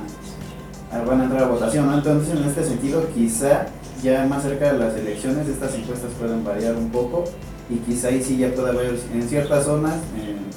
a, 1.00 1.04
van 1.04 1.20
a 1.20 1.24
entrar 1.24 1.42
a 1.42 1.48
votación. 1.48 1.92
Entonces, 1.92 2.38
en 2.38 2.44
este 2.44 2.62
sentido, 2.62 3.08
quizá 3.12 3.66
ya 4.02 4.26
más 4.26 4.42
cerca 4.42 4.73
de 4.73 4.78
las 4.78 4.97
elecciones 4.97 5.49
estas 5.49 5.75
encuestas 5.75 6.11
pueden 6.18 6.44
variar 6.44 6.76
un 6.76 6.90
poco 6.90 7.25
y 7.71 7.76
quizá 7.76 8.09
ahí 8.09 8.23
sí 8.23 8.37
ya 8.37 8.52
puede 8.52 8.71
haber 8.71 8.99
en 9.14 9.28
ciertas 9.28 9.64
zonas, 9.64 9.94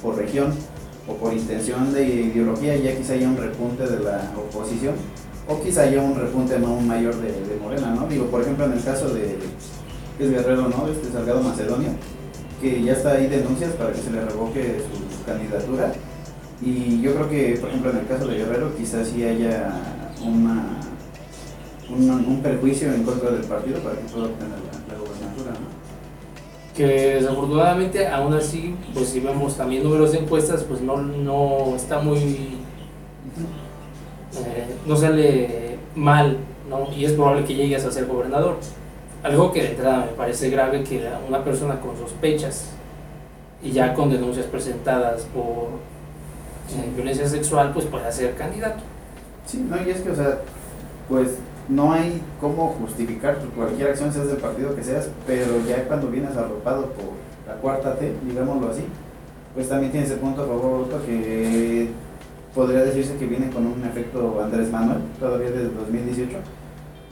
por 0.02 0.18
región 0.18 0.54
o 1.08 1.14
por 1.16 1.34
intención 1.34 1.94
de 1.94 2.04
ideología, 2.04 2.76
ya 2.78 2.96
quizá 2.96 3.14
haya 3.14 3.28
un 3.28 3.38
repunte 3.38 3.88
de 3.88 4.04
la 4.04 4.32
oposición 4.36 4.96
o 5.48 5.62
quizá 5.62 5.84
haya 5.84 6.02
un 6.02 6.16
repunte 6.16 6.56
aún 6.56 6.88
mayor 6.88 7.16
de, 7.16 7.58
Morena, 7.62 7.92
¿no? 7.92 8.08
Digo, 8.08 8.26
por 8.26 8.42
ejemplo, 8.42 8.66
en 8.66 8.74
el 8.74 8.84
caso 8.84 9.14
de 9.14 9.38
es 10.20 10.32
Guerrero, 10.32 10.70
¿no? 10.70 10.88
Este 10.88 11.12
Salgado 11.12 11.42
Macedonio, 11.42 11.90
que 12.62 12.82
ya 12.82 12.94
está 12.94 13.12
ahí 13.12 13.28
denuncias 13.28 13.74
para 13.74 13.92
que 13.92 14.02
se 14.02 14.12
le 14.12 14.24
revoque 14.24 14.82
su 14.82 15.26
candidatura. 15.26 15.92
Y 16.62 17.02
yo 17.02 17.14
creo 17.16 17.30
que, 17.30 17.58
por 17.60 17.70
ejemplo, 17.70 17.92
en 17.92 17.98
el 17.98 18.08
caso 18.08 18.28
de 18.28 18.38
Guerrero, 18.38 18.76
quizás 18.76 19.08
sí 19.10 19.24
haya 19.24 19.74
una, 20.26 20.80
una- 21.90 22.16
un 22.16 22.42
perjuicio 22.42 22.94
en 22.94 23.04
contra 23.04 23.32
del 23.32 23.44
partido 23.44 23.80
para 23.80 23.96
que 23.96 24.04
pueda 24.04 24.26
obtener 24.26 24.52
la, 24.60 24.94
la 24.94 25.00
gobernatura. 25.00 25.52
¿no? 25.52 25.76
que 26.76 26.86
desafortunadamente 27.16 28.06
aún 28.08 28.34
así 28.34 28.76
pues 28.94 29.08
si 29.10 29.22
vemos 29.22 29.56
también 29.56 29.82
números 29.84 30.12
de 30.12 30.18
encuestas 30.20 30.64
pues 30.64 30.82
no, 30.82 30.98
no 30.98 31.74
está 31.76 32.00
muy 32.00 32.58
eh, 34.38 34.76
no 34.86 34.96
sale 34.98 35.78
mal 35.96 36.38
¿no? 36.70 36.92
y 36.94 37.06
es 37.06 37.14
probable 37.14 37.46
que 37.46 37.56
llegues 37.56 37.86
a 37.86 37.92
ser 37.92 38.06
gobernador 38.08 38.58
algo 39.24 39.52
que 39.54 39.62
de 39.64 39.70
entrada 39.72 40.06
me 40.06 40.12
parece 40.18 40.50
grave 40.50 40.84
que 40.84 41.08
una 41.28 41.44
persona 41.44 41.80
con 41.80 41.98
sospechas 41.98 42.72
y 43.64 43.72
ya 43.72 43.94
con 43.94 44.10
denuncias 44.12 44.46
presentadas 44.48 45.22
por 45.34 45.70
eh, 46.78 46.92
violencia 46.96 47.28
sexual 47.30 47.72
pues 47.74 47.86
pueda 47.86 48.12
ser 48.12 48.36
candidato 48.36 48.84
Sí, 49.48 49.64
no, 49.70 49.78
y 49.80 49.92
es 49.92 50.02
que, 50.02 50.10
o 50.10 50.16
sea, 50.16 50.40
pues 51.08 51.38
no 51.70 51.94
hay 51.94 52.22
cómo 52.40 52.76
justificar 52.80 53.38
cualquier 53.56 53.90
acción, 53.90 54.14
seas 54.14 54.28
del 54.28 54.38
partido 54.38 54.76
que 54.76 54.84
seas, 54.84 55.10
pero 55.26 55.46
ya 55.68 55.88
cuando 55.88 56.08
vienes 56.08 56.36
arropado 56.38 56.88
por 56.92 57.06
la 57.48 57.60
cuarta 57.62 57.96
T, 57.96 58.14
digámoslo 58.28 58.70
así, 58.70 58.84
pues 59.54 59.70
también 59.70 59.92
tiene 59.92 60.06
ese 60.06 60.18
punto 60.18 60.44
a 60.44 60.48
favor 60.48 60.84
otro 60.84 61.06
que 61.06 61.90
podría 62.54 62.84
decirse 62.84 63.16
que 63.18 63.26
viene 63.26 63.50
con 63.50 63.66
un 63.66 63.84
efecto 63.84 64.40
Andrés 64.44 64.72
Manuel, 64.72 65.00
todavía 65.20 65.52
desde 65.52 65.70
2018, 65.70 66.38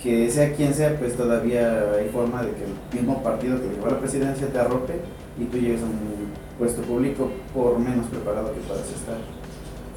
que 0.01 0.29
sea 0.29 0.53
quien 0.53 0.73
sea, 0.73 0.97
pues 0.99 1.15
todavía 1.15 1.91
hay 1.97 2.09
forma 2.09 2.43
de 2.43 2.51
que 2.51 2.63
el 2.65 2.99
mismo 2.99 3.23
partido 3.23 3.59
que 3.59 3.69
llevó 3.69 3.87
a 3.87 3.91
la 3.91 3.99
presidencia 3.99 4.47
te 4.47 4.59
arrope 4.59 4.93
y 5.39 5.45
tú 5.45 5.57
llegues 5.57 5.81
a 5.81 5.85
un 5.85 6.31
puesto 6.59 6.81
público 6.81 7.29
por 7.53 7.79
menos 7.79 8.07
preparado 8.07 8.53
que 8.53 8.59
puedas 8.61 8.89
estar. 8.89 9.42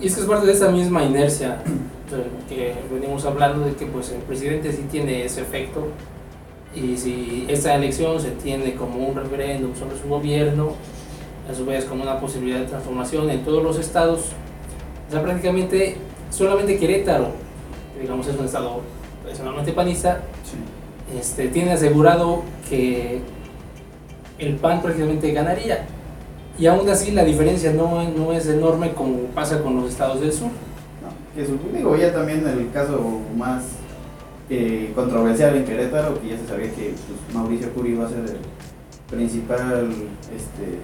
Y 0.00 0.06
es 0.06 0.14
que 0.14 0.20
es 0.20 0.26
parte 0.26 0.46
de 0.46 0.52
esa 0.52 0.70
misma 0.70 1.02
inercia 1.02 1.58
que 2.48 2.74
venimos 2.92 3.24
hablando 3.24 3.64
de 3.66 3.72
que 3.74 3.86
pues 3.86 4.10
el 4.12 4.18
presidente 4.18 4.70
sí 4.72 4.84
tiene 4.90 5.24
ese 5.24 5.40
efecto 5.40 5.88
y 6.74 6.96
si 6.96 7.46
esta 7.48 7.74
elección 7.74 8.20
se 8.20 8.30
tiene 8.32 8.74
como 8.74 8.98
un 9.08 9.16
referéndum 9.16 9.74
sobre 9.74 9.98
su 9.98 10.06
gobierno, 10.08 10.72
a 11.50 11.54
su 11.54 11.64
vez 11.64 11.84
como 11.86 12.02
una 12.02 12.20
posibilidad 12.20 12.60
de 12.60 12.66
transformación 12.66 13.30
en 13.30 13.44
todos 13.44 13.62
los 13.62 13.78
estados, 13.78 14.26
ya 15.10 15.22
prácticamente 15.22 15.96
solamente 16.30 16.78
Querétaro, 16.78 17.28
que 17.94 18.02
digamos 18.02 18.26
es 18.26 18.38
un 18.38 18.44
estado 18.44 18.82
tradicionalmente 19.22 19.72
panista, 19.72 20.20
Sí. 20.44 21.18
este, 21.18 21.48
tiene 21.48 21.72
asegurado 21.72 22.42
que 22.68 23.20
el 24.38 24.56
PAN 24.56 24.82
prácticamente 24.82 25.32
ganaría. 25.32 25.86
Y 26.58 26.66
aún 26.66 26.88
así 26.88 27.10
la 27.12 27.24
diferencia 27.24 27.72
no, 27.72 28.08
no 28.10 28.32
es 28.32 28.46
enorme 28.48 28.92
como 28.92 29.18
pasa 29.34 29.60
con 29.62 29.76
los 29.76 29.90
estados 29.90 30.20
del 30.20 30.32
sur. 30.32 30.48
No, 30.48 31.34
que 31.34 31.76
digo, 31.76 31.96
ya 31.96 32.12
también 32.12 32.46
el 32.48 32.70
caso 32.72 32.98
más 33.36 33.62
eh, 34.48 34.92
controversial 34.94 35.54
en 35.56 35.64
Querétaro, 35.64 36.20
que 36.20 36.28
ya 36.28 36.38
se 36.38 36.46
sabía 36.46 36.70
que 36.70 36.94
pues, 36.94 37.34
Mauricio 37.34 37.70
Curi 37.74 37.90
iba 37.90 38.06
a 38.06 38.08
ser 38.08 38.20
el 38.20 38.36
principal 39.10 39.88
este, 40.34 40.78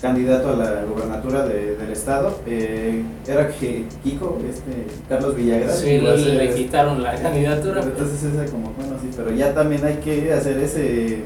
candidato 0.00 0.50
a 0.50 0.56
la 0.56 0.84
gubernatura 0.84 1.46
de- 1.46 1.76
del 1.76 1.90
estado, 1.92 2.38
eh, 2.46 3.02
era 3.26 3.48
que 3.48 3.86
Kiko, 4.04 4.38
este, 4.48 4.86
Carlos 5.08 5.34
Villagrán, 5.36 5.76
Sí, 5.76 5.98
le, 5.98 6.54
quitaron 6.54 7.02
la 7.02 7.14
candidatura. 7.20 7.80
pero- 7.82 7.92
entonces 7.92 8.22
esa 8.22 8.44
como, 8.52 8.70
bueno, 8.72 8.94
sí, 9.00 9.10
pero 9.16 9.32
ya 9.32 9.52
también 9.54 9.84
hay 9.84 9.96
que 9.96 10.32
hacer 10.32 10.58
ese 10.58 11.20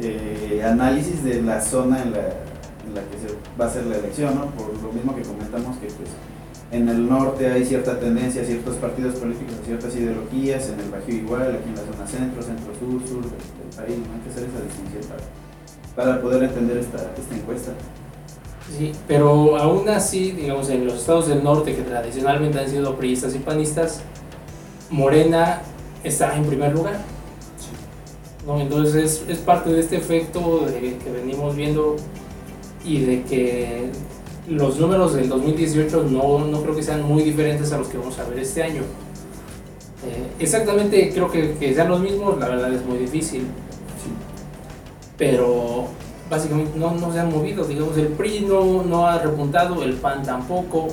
eh, 0.00 0.62
análisis 0.64 1.24
de 1.24 1.42
la 1.42 1.60
zona 1.60 2.02
en 2.02 2.12
la, 2.12 2.20
la 2.94 3.02
que 3.02 3.18
se 3.18 3.34
va 3.58 3.66
a 3.66 3.68
hacer 3.68 3.86
la 3.86 3.96
elección, 3.96 4.34
¿no? 4.34 4.46
Por 4.50 4.72
lo 4.82 4.92
mismo 4.92 5.14
que 5.14 5.22
comentamos 5.22 5.76
que 5.78 5.86
pues 5.86 6.10
en 6.72 6.88
el 6.88 7.08
norte 7.08 7.50
hay 7.50 7.64
cierta 7.64 7.98
tendencia 7.98 8.44
ciertos 8.44 8.76
partidos 8.76 9.14
políticos, 9.16 9.54
ciertas 9.64 9.94
ideologías, 9.94 10.68
en 10.70 10.80
el 10.80 10.90
Bajío 10.90 11.14
igual, 11.14 11.56
aquí 11.56 11.68
en 11.68 11.76
la 11.76 11.92
zona 11.92 12.06
centro, 12.06 12.42
centro-sur, 12.42 13.06
sur 13.06 13.22
del, 13.22 13.30
del 13.30 13.76
país, 13.76 13.98
¿no? 13.98 14.14
Hay 14.14 14.20
que 14.20 14.30
hacer 14.30 14.48
esa 14.48 14.62
distinción 14.64 15.02
para, 15.94 16.10
para 16.10 16.22
poder 16.22 16.42
entender 16.42 16.78
esta, 16.78 16.98
esta 17.16 17.34
encuesta. 17.34 17.72
Sí, 18.76 18.92
pero 19.06 19.56
aún 19.56 19.88
así, 19.88 20.32
digamos, 20.32 20.68
en 20.70 20.86
los 20.86 20.96
estados 20.96 21.28
del 21.28 21.44
norte 21.44 21.76
que 21.76 21.82
tradicionalmente 21.82 22.58
han 22.58 22.68
sido 22.68 22.96
priistas 22.96 23.34
y 23.36 23.38
panistas, 23.38 24.00
Morena 24.90 25.62
está 26.02 26.36
en 26.36 26.44
primer 26.46 26.72
lugar. 26.72 26.98
¿no? 28.44 28.60
Entonces 28.60 29.22
es, 29.22 29.24
es 29.28 29.38
parte 29.38 29.70
de 29.70 29.80
este 29.80 29.96
efecto 29.96 30.66
de 30.66 30.96
que 30.96 31.10
venimos 31.10 31.54
viendo 31.54 31.96
y 32.86 33.00
de 33.00 33.22
que 33.24 33.90
los 34.48 34.78
números 34.78 35.14
del 35.14 35.28
2018 35.28 36.04
no, 36.04 36.46
no 36.46 36.62
creo 36.62 36.76
que 36.76 36.82
sean 36.82 37.02
muy 37.02 37.22
diferentes 37.22 37.72
a 37.72 37.78
los 37.78 37.88
que 37.88 37.98
vamos 37.98 38.18
a 38.18 38.24
ver 38.24 38.38
este 38.38 38.62
año. 38.62 38.82
Eh, 40.06 40.26
exactamente 40.38 41.10
creo 41.12 41.30
que, 41.30 41.56
que 41.58 41.74
sean 41.74 41.88
los 41.88 42.00
mismos, 42.00 42.38
la 42.38 42.48
verdad 42.48 42.72
es 42.72 42.84
muy 42.84 42.98
difícil, 42.98 43.46
pero 45.18 45.88
básicamente 46.30 46.78
no, 46.78 46.92
no 46.92 47.12
se 47.12 47.20
han 47.20 47.30
movido. 47.30 47.64
Digamos, 47.64 47.96
el 47.96 48.08
PRI 48.08 48.46
no, 48.48 48.82
no 48.82 49.06
ha 49.06 49.18
repuntado, 49.18 49.82
el 49.82 49.94
PAN 49.94 50.22
tampoco. 50.22 50.88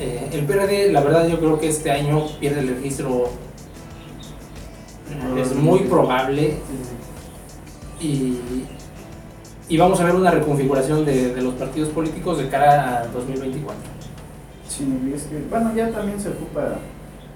Eh, 0.00 0.28
el 0.32 0.44
PRD, 0.44 0.92
la 0.92 1.00
verdad, 1.00 1.26
yo 1.26 1.38
creo 1.38 1.58
que 1.58 1.68
este 1.68 1.90
año 1.90 2.26
pierde 2.38 2.60
el 2.60 2.68
registro. 2.68 3.30
Es 5.36 5.54
muy 5.54 5.80
probable. 5.80 6.58
Y, 8.00 8.38
y 9.68 9.76
vamos 9.76 10.00
a 10.00 10.04
ver 10.04 10.14
una 10.14 10.30
reconfiguración 10.30 11.04
de, 11.04 11.34
de 11.34 11.42
los 11.42 11.54
partidos 11.54 11.90
políticos 11.90 12.38
de 12.38 12.48
cara 12.48 13.00
a 13.00 13.06
2024. 13.08 13.76
Sí, 14.66 14.86
es 15.14 15.24
que, 15.24 15.42
bueno, 15.50 15.72
ya 15.74 15.90
también 15.90 16.18
se 16.20 16.30
ocupa, 16.30 16.78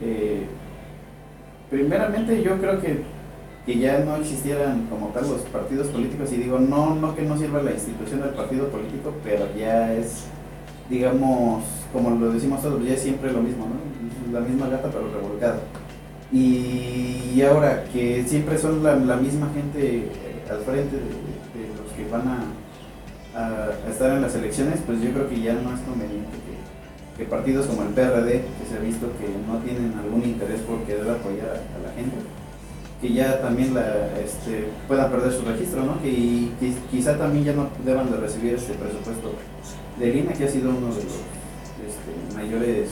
eh, 0.00 0.46
primeramente 1.70 2.42
yo 2.42 2.58
creo 2.58 2.80
que, 2.80 3.02
que 3.66 3.78
ya 3.78 3.98
no 4.00 4.16
existieran 4.16 4.86
como 4.88 5.08
tal 5.08 5.28
los 5.28 5.40
partidos 5.42 5.88
políticos, 5.88 6.32
y 6.32 6.36
digo, 6.36 6.58
no, 6.58 6.94
no 6.94 7.14
que 7.14 7.22
no 7.22 7.36
sirva 7.36 7.62
la 7.62 7.72
institución 7.72 8.20
del 8.20 8.30
partido 8.30 8.68
político, 8.68 9.12
pero 9.22 9.46
ya 9.58 9.92
es, 9.92 10.24
digamos, 10.88 11.64
como 11.92 12.10
lo 12.10 12.32
decimos 12.32 12.62
todos, 12.62 12.82
ya 12.84 12.94
es 12.94 13.02
siempre 13.02 13.30
lo 13.32 13.42
mismo, 13.42 13.66
¿no? 13.66 14.32
La 14.32 14.40
misma 14.40 14.68
gata 14.68 14.88
pero 14.88 15.10
revolcada. 15.12 15.60
Y 16.32 17.42
ahora 17.42 17.84
que 17.92 18.24
siempre 18.26 18.56
son 18.56 18.82
la, 18.82 18.94
la 18.96 19.16
misma 19.16 19.50
gente 19.54 19.96
eh, 19.98 20.50
al 20.50 20.60
frente 20.60 20.96
de, 20.96 21.31
van 22.12 22.28
a, 22.28 22.38
estar 23.90 24.10
en 24.10 24.20
las 24.20 24.34
elecciones, 24.34 24.80
pues 24.84 25.00
yo 25.00 25.10
creo 25.10 25.28
que 25.28 25.40
ya 25.40 25.54
no 25.54 25.74
es 25.74 25.80
conveniente 25.80 26.36
que, 27.16 27.24
partidos 27.24 27.66
como 27.66 27.82
el 27.82 27.88
PRD, 27.88 28.42
que 28.42 28.66
se 28.68 28.76
ha 28.76 28.80
visto 28.80 29.06
que 29.18 29.28
no 29.46 29.58
tienen 29.58 29.94
algún 29.98 30.22
interés 30.22 30.60
por 30.60 30.82
querer 30.82 31.08
apoyar 31.08 31.48
a, 31.48 31.86
la 31.86 31.94
gente, 31.94 32.16
que 33.00 33.12
ya 33.12 33.40
también 33.40 33.74
la, 33.74 34.18
este, 34.18 34.68
puedan 34.86 35.10
perder 35.10 35.32
su 35.32 35.42
registro, 35.42 35.84
¿no? 35.84 36.02
Que, 36.02 36.08
y 36.08 36.52
quizá 36.90 37.16
también 37.16 37.44
ya 37.44 37.52
no 37.52 37.68
deban 37.84 38.10
de 38.10 38.18
recibir 38.18 38.54
este 38.54 38.74
presupuesto 38.74 39.34
de 39.98 40.08
INE, 40.08 40.32
que 40.34 40.44
ha 40.44 40.48
sido 40.48 40.70
uno 40.70 40.88
de 40.88 41.04
los 41.04 41.14
este, 41.14 42.34
mayores 42.34 42.90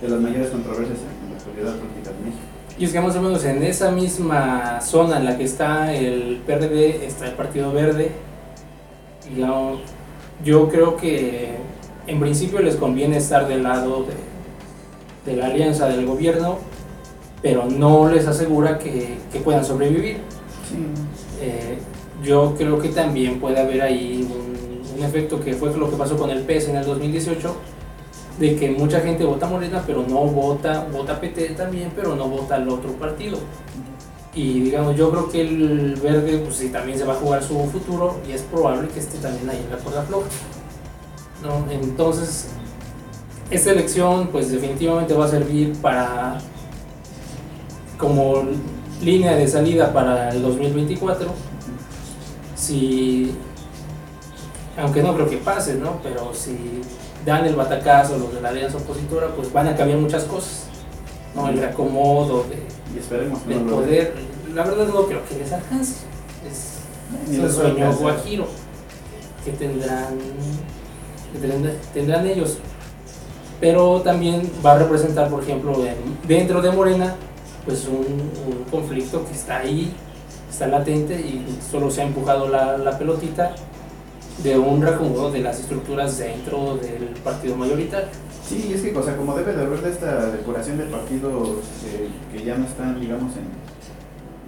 de 0.00 0.08
las 0.08 0.20
mayores 0.20 0.50
controversias 0.50 0.98
en 0.98 1.30
la 1.30 1.36
actualidad 1.36 1.78
política 1.78 2.10
de 2.10 2.24
México. 2.24 2.44
Y 2.78 2.84
es 2.84 2.92
que 2.92 3.00
más 3.00 3.14
o 3.14 3.22
menos 3.22 3.44
en 3.44 3.62
esa 3.62 3.90
misma 3.90 4.80
zona 4.80 5.18
en 5.18 5.26
la 5.26 5.36
que 5.36 5.44
está 5.44 5.94
el 5.94 6.40
PRD, 6.46 7.04
está 7.04 7.26
el 7.26 7.34
Partido 7.34 7.72
Verde. 7.72 8.10
Y 9.32 9.40
yo, 9.40 9.80
yo 10.44 10.68
creo 10.68 10.96
que 10.96 11.56
en 12.06 12.20
principio 12.20 12.60
les 12.60 12.76
conviene 12.76 13.18
estar 13.18 13.46
del 13.46 13.62
lado 13.62 14.04
de, 14.04 15.30
de 15.30 15.36
la 15.36 15.46
alianza 15.46 15.86
del 15.88 16.06
gobierno, 16.06 16.58
pero 17.42 17.66
no 17.66 18.08
les 18.08 18.26
asegura 18.26 18.78
que, 18.78 19.18
que 19.32 19.40
puedan 19.40 19.64
sobrevivir. 19.64 20.18
Sí, 20.68 20.76
Eh, 21.42 21.78
yo 22.22 22.54
creo 22.58 22.78
que 22.78 22.90
también 22.90 23.40
puede 23.40 23.58
haber 23.58 23.80
ahí 23.80 24.28
un, 24.30 24.98
un 24.98 25.04
efecto 25.04 25.40
que 25.40 25.54
fue 25.54 25.74
lo 25.74 25.90
que 25.90 25.96
pasó 25.96 26.18
con 26.18 26.28
el 26.30 26.42
PS 26.42 26.68
en 26.68 26.76
el 26.76 26.84
2018, 26.84 27.54
de 28.38 28.56
que 28.56 28.70
mucha 28.70 29.00
gente 29.00 29.24
vota 29.24 29.46
Morena, 29.46 29.82
pero 29.86 30.02
no 30.06 30.26
vota, 30.26 30.86
vota 30.92 31.18
PT 31.18 31.50
también, 31.50 31.92
pero 31.96 32.14
no 32.16 32.28
vota 32.28 32.56
al 32.56 32.68
otro 32.68 32.92
partido. 32.92 33.38
Y 34.32 34.60
digamos, 34.60 34.96
yo 34.96 35.10
creo 35.10 35.28
que 35.28 35.40
el 35.40 35.96
verde, 35.96 36.38
pues 36.38 36.56
sí, 36.56 36.68
también 36.68 36.96
se 36.96 37.04
va 37.04 37.14
a 37.14 37.16
jugar 37.16 37.42
su 37.42 37.58
futuro 37.64 38.18
y 38.28 38.32
es 38.32 38.42
probable 38.42 38.88
que 38.88 39.00
esté 39.00 39.18
también 39.18 39.50
ahí 39.50 39.60
en 39.64 39.70
la 39.70 39.76
cuerda 39.78 40.02
floja. 40.02 40.28
¿no? 41.42 41.70
Entonces, 41.70 42.48
esta 43.50 43.72
elección, 43.72 44.28
pues 44.28 44.52
definitivamente 44.52 45.14
va 45.14 45.24
a 45.24 45.28
servir 45.28 45.76
para, 45.80 46.38
como 47.98 48.44
línea 49.02 49.34
de 49.34 49.48
salida 49.48 49.92
para 49.92 50.30
el 50.30 50.42
2024. 50.42 51.26
Si, 52.54 53.34
aunque 54.76 55.02
no 55.02 55.14
creo 55.14 55.28
que 55.28 55.38
pase, 55.38 55.74
¿no? 55.74 56.00
Pero 56.02 56.32
si 56.34 56.82
dan 57.24 57.46
el 57.46 57.56
batacazo 57.56 58.18
los 58.18 58.32
de 58.32 58.40
la 58.40 58.50
alianza 58.50 58.78
opositora, 58.78 59.28
pues 59.28 59.52
van 59.52 59.68
a 59.68 59.76
cambiar 59.76 59.98
muchas 59.98 60.24
cosas. 60.24 60.66
¿no? 61.34 61.48
El 61.48 61.58
reacomodo 61.58 62.44
de, 62.44 62.79
y 62.94 62.98
esperemos 62.98 63.40
que 63.40 63.48
del 63.54 63.64
no 63.64 63.70
lo 63.70 63.76
poder, 63.78 64.14
la 64.54 64.64
verdad 64.64 64.86
no 64.88 65.06
creo 65.06 65.24
que 65.26 65.36
les 65.38 65.52
alcance. 65.52 65.94
Es, 66.48 67.30
es 67.32 67.38
un 67.38 67.52
sueño 67.52 67.92
guajiro 67.94 68.46
que 69.44 69.52
tendrán, 69.52 70.18
que 71.32 71.38
tendrán, 71.38 71.74
tendrán 71.94 72.26
ellos. 72.26 72.58
pero 73.60 74.00
también 74.00 74.50
va 74.64 74.72
a 74.72 74.78
representar, 74.78 75.28
por 75.28 75.42
ejemplo, 75.42 75.74
en- 75.84 76.16
dentro 76.26 76.62
de 76.62 76.70
Morena, 76.70 77.14
pues 77.66 77.86
un, 77.86 77.96
un 77.96 78.64
conflicto 78.70 79.24
que 79.26 79.32
está 79.34 79.58
ahí, 79.58 79.92
está 80.50 80.66
latente 80.66 81.14
y 81.14 81.44
solo 81.70 81.90
se 81.90 82.00
ha 82.00 82.04
empujado 82.04 82.48
la, 82.48 82.78
la 82.78 82.98
pelotita 82.98 83.54
de 84.42 84.58
un 84.58 84.82
reacomodo 84.82 85.30
de 85.30 85.40
las 85.40 85.60
estructuras 85.60 86.18
dentro 86.18 86.76
del 86.76 87.08
partido 87.22 87.56
mayoritario. 87.56 88.08
Sí, 88.46 88.72
es 88.74 88.82
que, 88.82 88.96
o 88.96 89.02
sea, 89.02 89.16
como 89.16 89.36
debe 89.36 89.54
de 89.54 89.62
haber 89.62 89.80
de 89.80 89.90
esta 89.90 90.30
depuración 90.30 90.78
de 90.78 90.84
partidos 90.84 91.58
eh, 91.86 92.08
que 92.32 92.44
ya 92.44 92.56
no 92.56 92.64
están, 92.64 93.00
digamos, 93.00 93.32
en, 93.36 93.44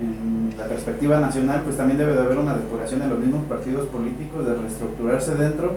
en 0.04 0.58
la 0.58 0.66
perspectiva 0.66 1.20
nacional, 1.20 1.62
pues 1.62 1.76
también 1.76 1.98
debe 1.98 2.14
de 2.14 2.20
haber 2.20 2.38
una 2.38 2.54
depuración 2.54 3.00
de 3.00 3.06
los 3.06 3.18
mismos 3.18 3.44
partidos 3.44 3.86
políticos, 3.88 4.46
de 4.46 4.54
reestructurarse 4.54 5.34
dentro 5.34 5.74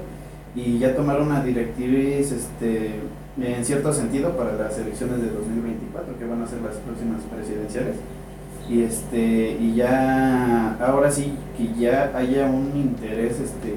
y 0.55 0.79
ya 0.79 0.95
tomar 0.95 1.21
una 1.21 1.43
directriz 1.43 2.31
este, 2.31 3.01
en 3.39 3.65
cierto 3.65 3.91
sentido 3.93 4.31
para 4.37 4.53
las 4.53 4.77
elecciones 4.77 5.21
de 5.21 5.29
2024, 5.29 6.17
que 6.17 6.25
van 6.25 6.41
a 6.41 6.47
ser 6.47 6.61
las 6.61 6.77
próximas 6.77 7.21
presidenciales. 7.23 7.97
Y, 8.69 8.81
este, 8.81 9.57
y 9.59 9.75
ya, 9.75 10.75
ahora 10.79 11.11
sí, 11.11 11.33
que 11.57 11.79
ya 11.79 12.11
haya 12.15 12.45
un 12.45 12.71
interés, 12.75 13.39
este, 13.39 13.75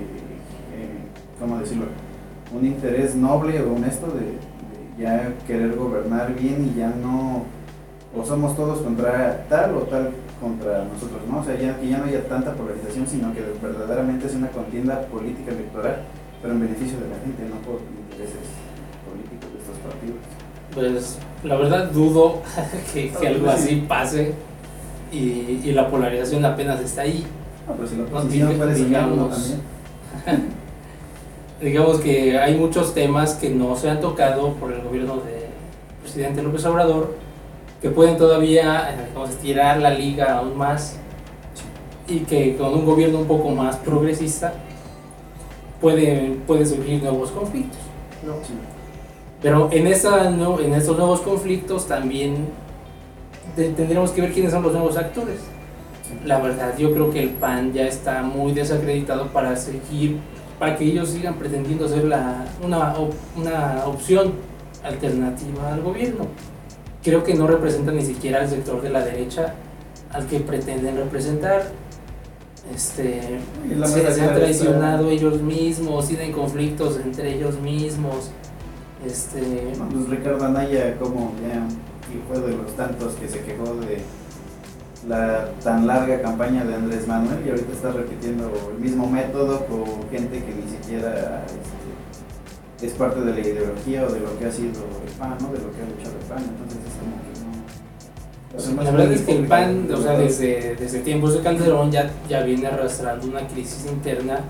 ¿cómo 1.38 1.58
decirlo? 1.58 1.86
un 2.50 2.64
interés 2.64 3.14
noble 3.14 3.60
o 3.60 3.74
honesto 3.74 4.06
de, 4.06 4.20
de 4.24 5.02
ya 5.02 5.34
querer 5.46 5.76
gobernar 5.76 6.34
bien 6.34 6.72
y 6.74 6.78
ya 6.78 6.88
no 6.88 7.44
o 8.16 8.24
somos 8.24 8.56
todos 8.56 8.78
contra 8.80 9.44
tal 9.50 9.74
o 9.76 9.80
tal 9.80 10.10
contra 10.40 10.84
nosotros, 10.84 11.20
¿no? 11.30 11.40
O 11.40 11.44
sea, 11.44 11.58
ya, 11.58 11.78
que 11.78 11.88
ya 11.88 11.98
no 11.98 12.04
haya 12.04 12.26
tanta 12.26 12.54
polarización, 12.54 13.06
sino 13.06 13.34
que 13.34 13.42
verdaderamente 13.62 14.26
es 14.28 14.34
una 14.34 14.48
contienda 14.48 15.02
política 15.02 15.50
electoral, 15.52 15.96
pero 16.40 16.54
en 16.54 16.60
beneficio 16.60 16.98
de 17.00 17.08
la 17.08 17.16
gente, 17.16 17.42
no 17.50 17.56
por 17.60 17.80
intereses 18.10 18.48
políticos 19.04 19.50
de 19.52 19.58
estos 19.60 19.76
partidos. 19.84 20.16
Pues 20.74 21.18
la 21.44 21.56
verdad 21.56 21.90
dudo 21.90 22.40
que, 22.94 23.10
que 23.10 23.28
algo 23.28 23.50
así 23.50 23.84
pase 23.86 24.32
y, 25.12 25.60
y 25.64 25.72
la 25.72 25.90
polarización 25.90 26.44
apenas 26.46 26.80
está 26.80 27.02
ahí. 27.02 27.26
No, 27.66 27.74
pero 27.74 27.88
si 27.88 27.96
la 27.96 28.04
No, 28.04 28.08
oposición 28.08 28.54
puede 28.54 28.74
digamos, 28.74 29.30
también. 30.24 30.48
Digamos 31.60 31.98
que 32.00 32.38
hay 32.38 32.56
muchos 32.56 32.94
temas 32.94 33.34
que 33.34 33.50
no 33.50 33.74
se 33.76 33.90
han 33.90 34.00
tocado 34.00 34.52
por 34.54 34.72
el 34.72 34.80
gobierno 34.82 35.16
del 35.16 35.46
presidente 36.02 36.42
López 36.42 36.64
Obrador 36.66 37.14
que 37.82 37.90
pueden 37.90 38.16
todavía 38.16 38.90
eh, 38.92 39.06
digamos, 39.08 39.30
estirar 39.30 39.78
la 39.80 39.90
liga 39.90 40.38
aún 40.38 40.56
más 40.56 40.96
y 42.08 42.20
que 42.20 42.56
con 42.56 42.74
un 42.74 42.84
gobierno 42.86 43.18
un 43.20 43.26
poco 43.26 43.50
más 43.50 43.76
progresista 43.76 44.52
puede, 45.80 46.36
puede 46.46 46.64
surgir 46.66 47.02
nuevos 47.02 47.30
conflictos. 47.30 47.78
¿no? 48.24 48.34
Sí. 48.44 48.54
Pero 49.42 49.68
en, 49.72 49.86
esa, 49.86 50.30
no- 50.30 50.58
en 50.60 50.74
estos 50.74 50.96
nuevos 50.96 51.20
conflictos 51.20 51.86
también 51.86 52.46
te- 53.56 53.70
tendremos 53.70 54.10
que 54.10 54.20
ver 54.22 54.32
quiénes 54.32 54.52
son 54.52 54.62
los 54.62 54.72
nuevos 54.72 54.96
actores. 54.96 55.40
La 56.24 56.38
verdad, 56.40 56.76
yo 56.78 56.92
creo 56.92 57.10
que 57.10 57.22
el 57.22 57.30
PAN 57.30 57.72
ya 57.72 57.86
está 57.86 58.22
muy 58.22 58.52
desacreditado 58.52 59.26
para 59.28 59.54
seguir, 59.56 60.18
para 60.58 60.76
que 60.76 60.84
ellos 60.84 61.10
sigan 61.10 61.34
pretendiendo 61.34 61.88
ser 61.88 62.04
la, 62.04 62.44
una, 62.64 62.94
op- 62.94 63.14
una 63.36 63.84
opción 63.86 64.32
alternativa 64.82 65.72
al 65.72 65.82
gobierno. 65.82 66.26
Creo 67.02 67.22
que 67.24 67.34
no 67.34 67.46
representan 67.46 67.96
ni 67.96 68.04
siquiera 68.04 68.40
al 68.40 68.48
sector 68.48 68.82
de 68.82 68.90
la 68.90 69.04
derecha 69.04 69.54
al 70.12 70.26
que 70.26 70.40
pretenden 70.40 70.96
representar. 70.96 71.70
Este, 72.74 73.38
se, 73.86 74.12
se 74.14 74.20
han 74.22 74.34
traicionado 74.34 75.08
ellos 75.10 75.40
mismos, 75.40 76.08
tienen 76.08 76.32
conflictos 76.32 76.98
entre 76.98 77.34
ellos 77.34 77.58
mismos. 77.60 78.30
Este, 79.06 79.72
pues 79.90 80.08
Ricardo 80.08 80.44
Anaya, 80.44 80.98
como 80.98 81.32
ya 81.40 81.66
y 82.12 82.20
fue 82.26 82.40
de 82.46 82.56
los 82.56 82.74
tantos 82.74 83.14
que 83.14 83.28
se 83.28 83.40
quejó 83.40 83.74
de 83.76 83.98
la 85.06 85.50
tan 85.62 85.86
larga 85.86 86.20
campaña 86.20 86.64
de 86.64 86.74
Andrés 86.74 87.06
Manuel 87.06 87.38
y 87.46 87.50
ahorita 87.50 87.72
está 87.72 87.92
repitiendo 87.92 88.50
el 88.72 88.80
mismo 88.80 89.08
método 89.08 89.64
con 89.66 90.08
gente 90.10 90.42
que 90.42 90.54
ni 90.54 90.68
siquiera 90.68 91.44
este, 91.46 92.86
es 92.86 92.92
parte 92.94 93.20
de 93.20 93.32
la 93.32 93.40
ideología 93.40 94.04
o 94.04 94.12
de 94.12 94.20
lo 94.20 94.38
que 94.38 94.46
ha 94.46 94.52
sido 94.52 94.82
el 95.06 95.12
PAN, 95.18 95.36
¿no? 95.40 95.52
de 95.52 95.58
lo 95.58 95.72
que 95.72 95.82
ha 95.82 95.86
luchado 95.86 96.16
el 96.20 96.26
PAN, 96.26 96.42
entonces 96.42 96.78
es 96.86 96.94
como 96.98 97.16
que 97.22 97.40
no... 97.40 98.64
Además, 98.64 98.84
La 98.84 98.90
verdad 98.90 99.12
es 99.12 99.20
que 99.22 99.36
el 99.36 99.46
PAN, 99.46 99.88
o 99.92 100.02
sea, 100.02 100.18
desde, 100.18 100.76
desde 100.76 101.00
tiempos 101.00 101.34
de 101.34 101.40
Calderón 101.40 101.92
ya, 101.92 102.10
ya 102.28 102.42
viene 102.42 102.66
arrastrando 102.66 103.26
una 103.26 103.46
crisis 103.46 103.86
interna 103.86 104.40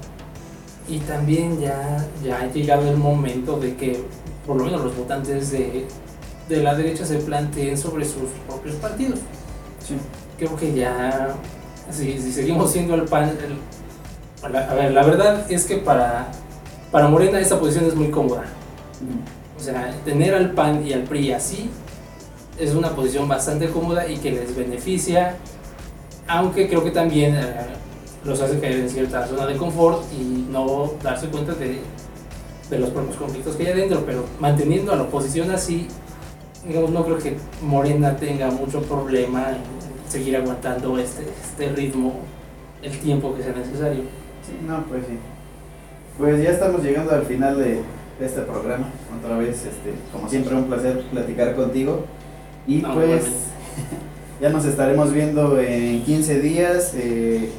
y 0.88 0.98
también 1.00 1.60
ya, 1.60 2.06
ya 2.24 2.40
ha 2.40 2.46
llegado 2.46 2.88
el 2.88 2.96
momento 2.96 3.58
de 3.58 3.76
que 3.76 4.02
por 4.46 4.56
lo 4.56 4.64
menos 4.64 4.82
los 4.82 4.96
votantes 4.96 5.50
de, 5.50 5.86
de 6.48 6.62
la 6.62 6.74
derecha 6.74 7.04
se 7.04 7.18
planteen 7.18 7.76
sobre 7.76 8.06
sus 8.06 8.30
propios 8.46 8.76
partidos. 8.76 9.18
Sí. 9.86 9.96
Creo 10.38 10.56
que 10.56 10.72
ya, 10.72 11.34
si, 11.90 12.16
seguimos 12.32 12.70
siendo 12.70 12.94
el 12.94 13.02
PAN, 13.02 13.32
a 14.42 14.74
ver, 14.74 14.92
la 14.92 15.04
verdad 15.04 15.50
es 15.50 15.64
que 15.64 15.78
para, 15.78 16.28
para 16.92 17.08
Morena 17.08 17.40
esta 17.40 17.58
posición 17.58 17.86
es 17.86 17.96
muy 17.96 18.10
cómoda. 18.10 18.44
O 19.58 19.60
sea, 19.60 19.92
tener 20.04 20.34
al 20.34 20.52
PAN 20.52 20.86
y 20.86 20.92
al 20.92 21.02
PRI 21.02 21.32
así 21.32 21.70
es 22.58 22.74
una 22.74 22.90
posición 22.90 23.26
bastante 23.28 23.68
cómoda 23.68 24.08
y 24.08 24.18
que 24.18 24.30
les 24.30 24.54
beneficia, 24.54 25.36
aunque 26.28 26.68
creo 26.68 26.84
que 26.84 26.92
también 26.92 27.34
eh, 27.36 27.42
los 28.24 28.40
hace 28.40 28.60
caer 28.60 28.80
en 28.80 28.90
cierta 28.90 29.26
zona 29.26 29.46
de 29.46 29.56
confort 29.56 30.04
y 30.12 30.46
no 30.50 30.92
darse 31.02 31.28
cuenta 31.28 31.54
de, 31.54 31.80
de 32.70 32.78
los 32.78 32.90
propios 32.90 33.16
conflictos 33.16 33.56
que 33.56 33.66
hay 33.66 33.72
adentro, 33.72 34.04
pero 34.06 34.24
manteniendo 34.38 34.92
a 34.92 34.96
la 34.96 35.02
oposición 35.02 35.50
así, 35.50 35.88
digamos, 36.66 36.90
no 36.90 37.04
creo 37.04 37.18
que 37.18 37.36
Morena 37.62 38.16
tenga 38.16 38.50
mucho 38.50 38.82
problema 38.82 39.50
en 39.50 39.77
seguir 40.08 40.36
aguantando 40.36 40.98
este, 40.98 41.22
este 41.22 41.68
ritmo 41.74 42.14
el 42.82 42.98
tiempo 42.98 43.34
que 43.34 43.42
sea 43.42 43.52
necesario. 43.52 44.02
Sí, 44.46 44.52
no, 44.66 44.84
pues 44.84 45.02
sí. 45.06 45.14
Pues 46.18 46.42
ya 46.42 46.50
estamos 46.50 46.82
llegando 46.82 47.12
al 47.12 47.24
final 47.24 47.58
de, 47.58 47.80
de 48.18 48.26
este 48.26 48.40
programa. 48.42 48.88
Otra 49.22 49.38
vez, 49.38 49.56
este, 49.56 49.94
como 50.12 50.28
siempre, 50.28 50.54
un 50.54 50.64
placer 50.64 51.02
platicar 51.10 51.54
contigo. 51.54 52.04
Y 52.66 52.78
No, 52.82 52.94
pues 52.94 53.24
ya 54.40 54.50
nos 54.50 54.64
estaremos 54.64 55.12
viendo 55.12 55.60
en 55.60 56.02
15 56.04 56.40
días. 56.40 56.92
eh, 56.94 57.50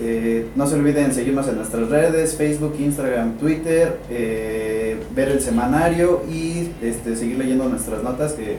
eh, 0.00 0.46
no 0.54 0.64
se 0.68 0.76
olviden 0.76 1.12
seguirnos 1.12 1.48
en 1.48 1.56
nuestras 1.56 1.88
redes, 1.88 2.36
Facebook, 2.36 2.76
Instagram, 2.78 3.36
Twitter, 3.36 3.98
eh, 4.10 4.96
ver 5.14 5.28
el 5.30 5.40
semanario 5.40 6.22
y 6.30 6.70
este, 6.80 7.16
seguir 7.16 7.38
leyendo 7.38 7.68
nuestras 7.68 8.04
notas 8.04 8.34
que 8.34 8.58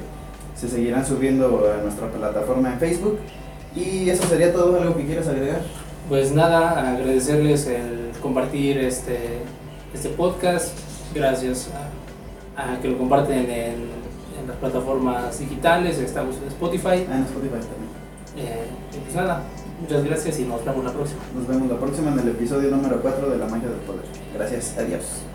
se 0.60 0.68
seguirán 0.68 1.06
subiendo 1.06 1.64
a 1.74 1.82
nuestra 1.82 2.12
plataforma 2.12 2.74
en 2.74 2.80
Facebook. 2.80 3.20
Y 3.76 4.10
eso 4.10 4.24
sería 4.28 4.52
todo, 4.52 4.82
algo 4.82 4.96
que 4.98 5.06
quieras 5.06 5.28
agregar. 5.28 5.62
Pues 6.10 6.32
nada, 6.34 6.92
agradecerles 6.96 7.68
el 7.68 8.12
compartir 8.22 8.78
este, 8.80 9.40
este 9.94 10.10
podcast. 10.10 10.78
Gracias 11.14 11.70
a, 12.58 12.74
a 12.74 12.80
que 12.82 12.90
lo 12.90 12.98
comparten 12.98 13.50
en, 13.50 13.50
en 13.50 14.48
las 14.48 14.58
plataformas 14.58 15.40
digitales. 15.40 15.98
Estamos 16.00 16.36
en 16.38 16.48
Spotify. 16.50 17.06
Ah, 17.10 17.18
en 17.18 17.24
Spotify 17.24 17.60
también. 17.60 18.00
Eh, 18.38 18.66
pues 19.04 19.16
nada, 19.16 19.44
muchas 19.82 20.04
gracias 20.04 20.40
y 20.40 20.46
nos 20.46 20.64
vemos 20.66 20.84
la 20.84 20.92
próxima. 20.92 21.22
Nos 21.36 21.48
vemos 21.48 21.70
la 21.70 21.78
próxima 21.78 22.12
en 22.12 22.20
el 22.20 22.28
episodio 22.30 22.70
número 22.70 23.02
4 23.02 23.30
de 23.30 23.38
La 23.38 23.46
Magia 23.48 23.70
del 23.70 23.80
Poder. 23.80 24.06
Gracias, 24.36 24.76
adiós. 24.78 25.29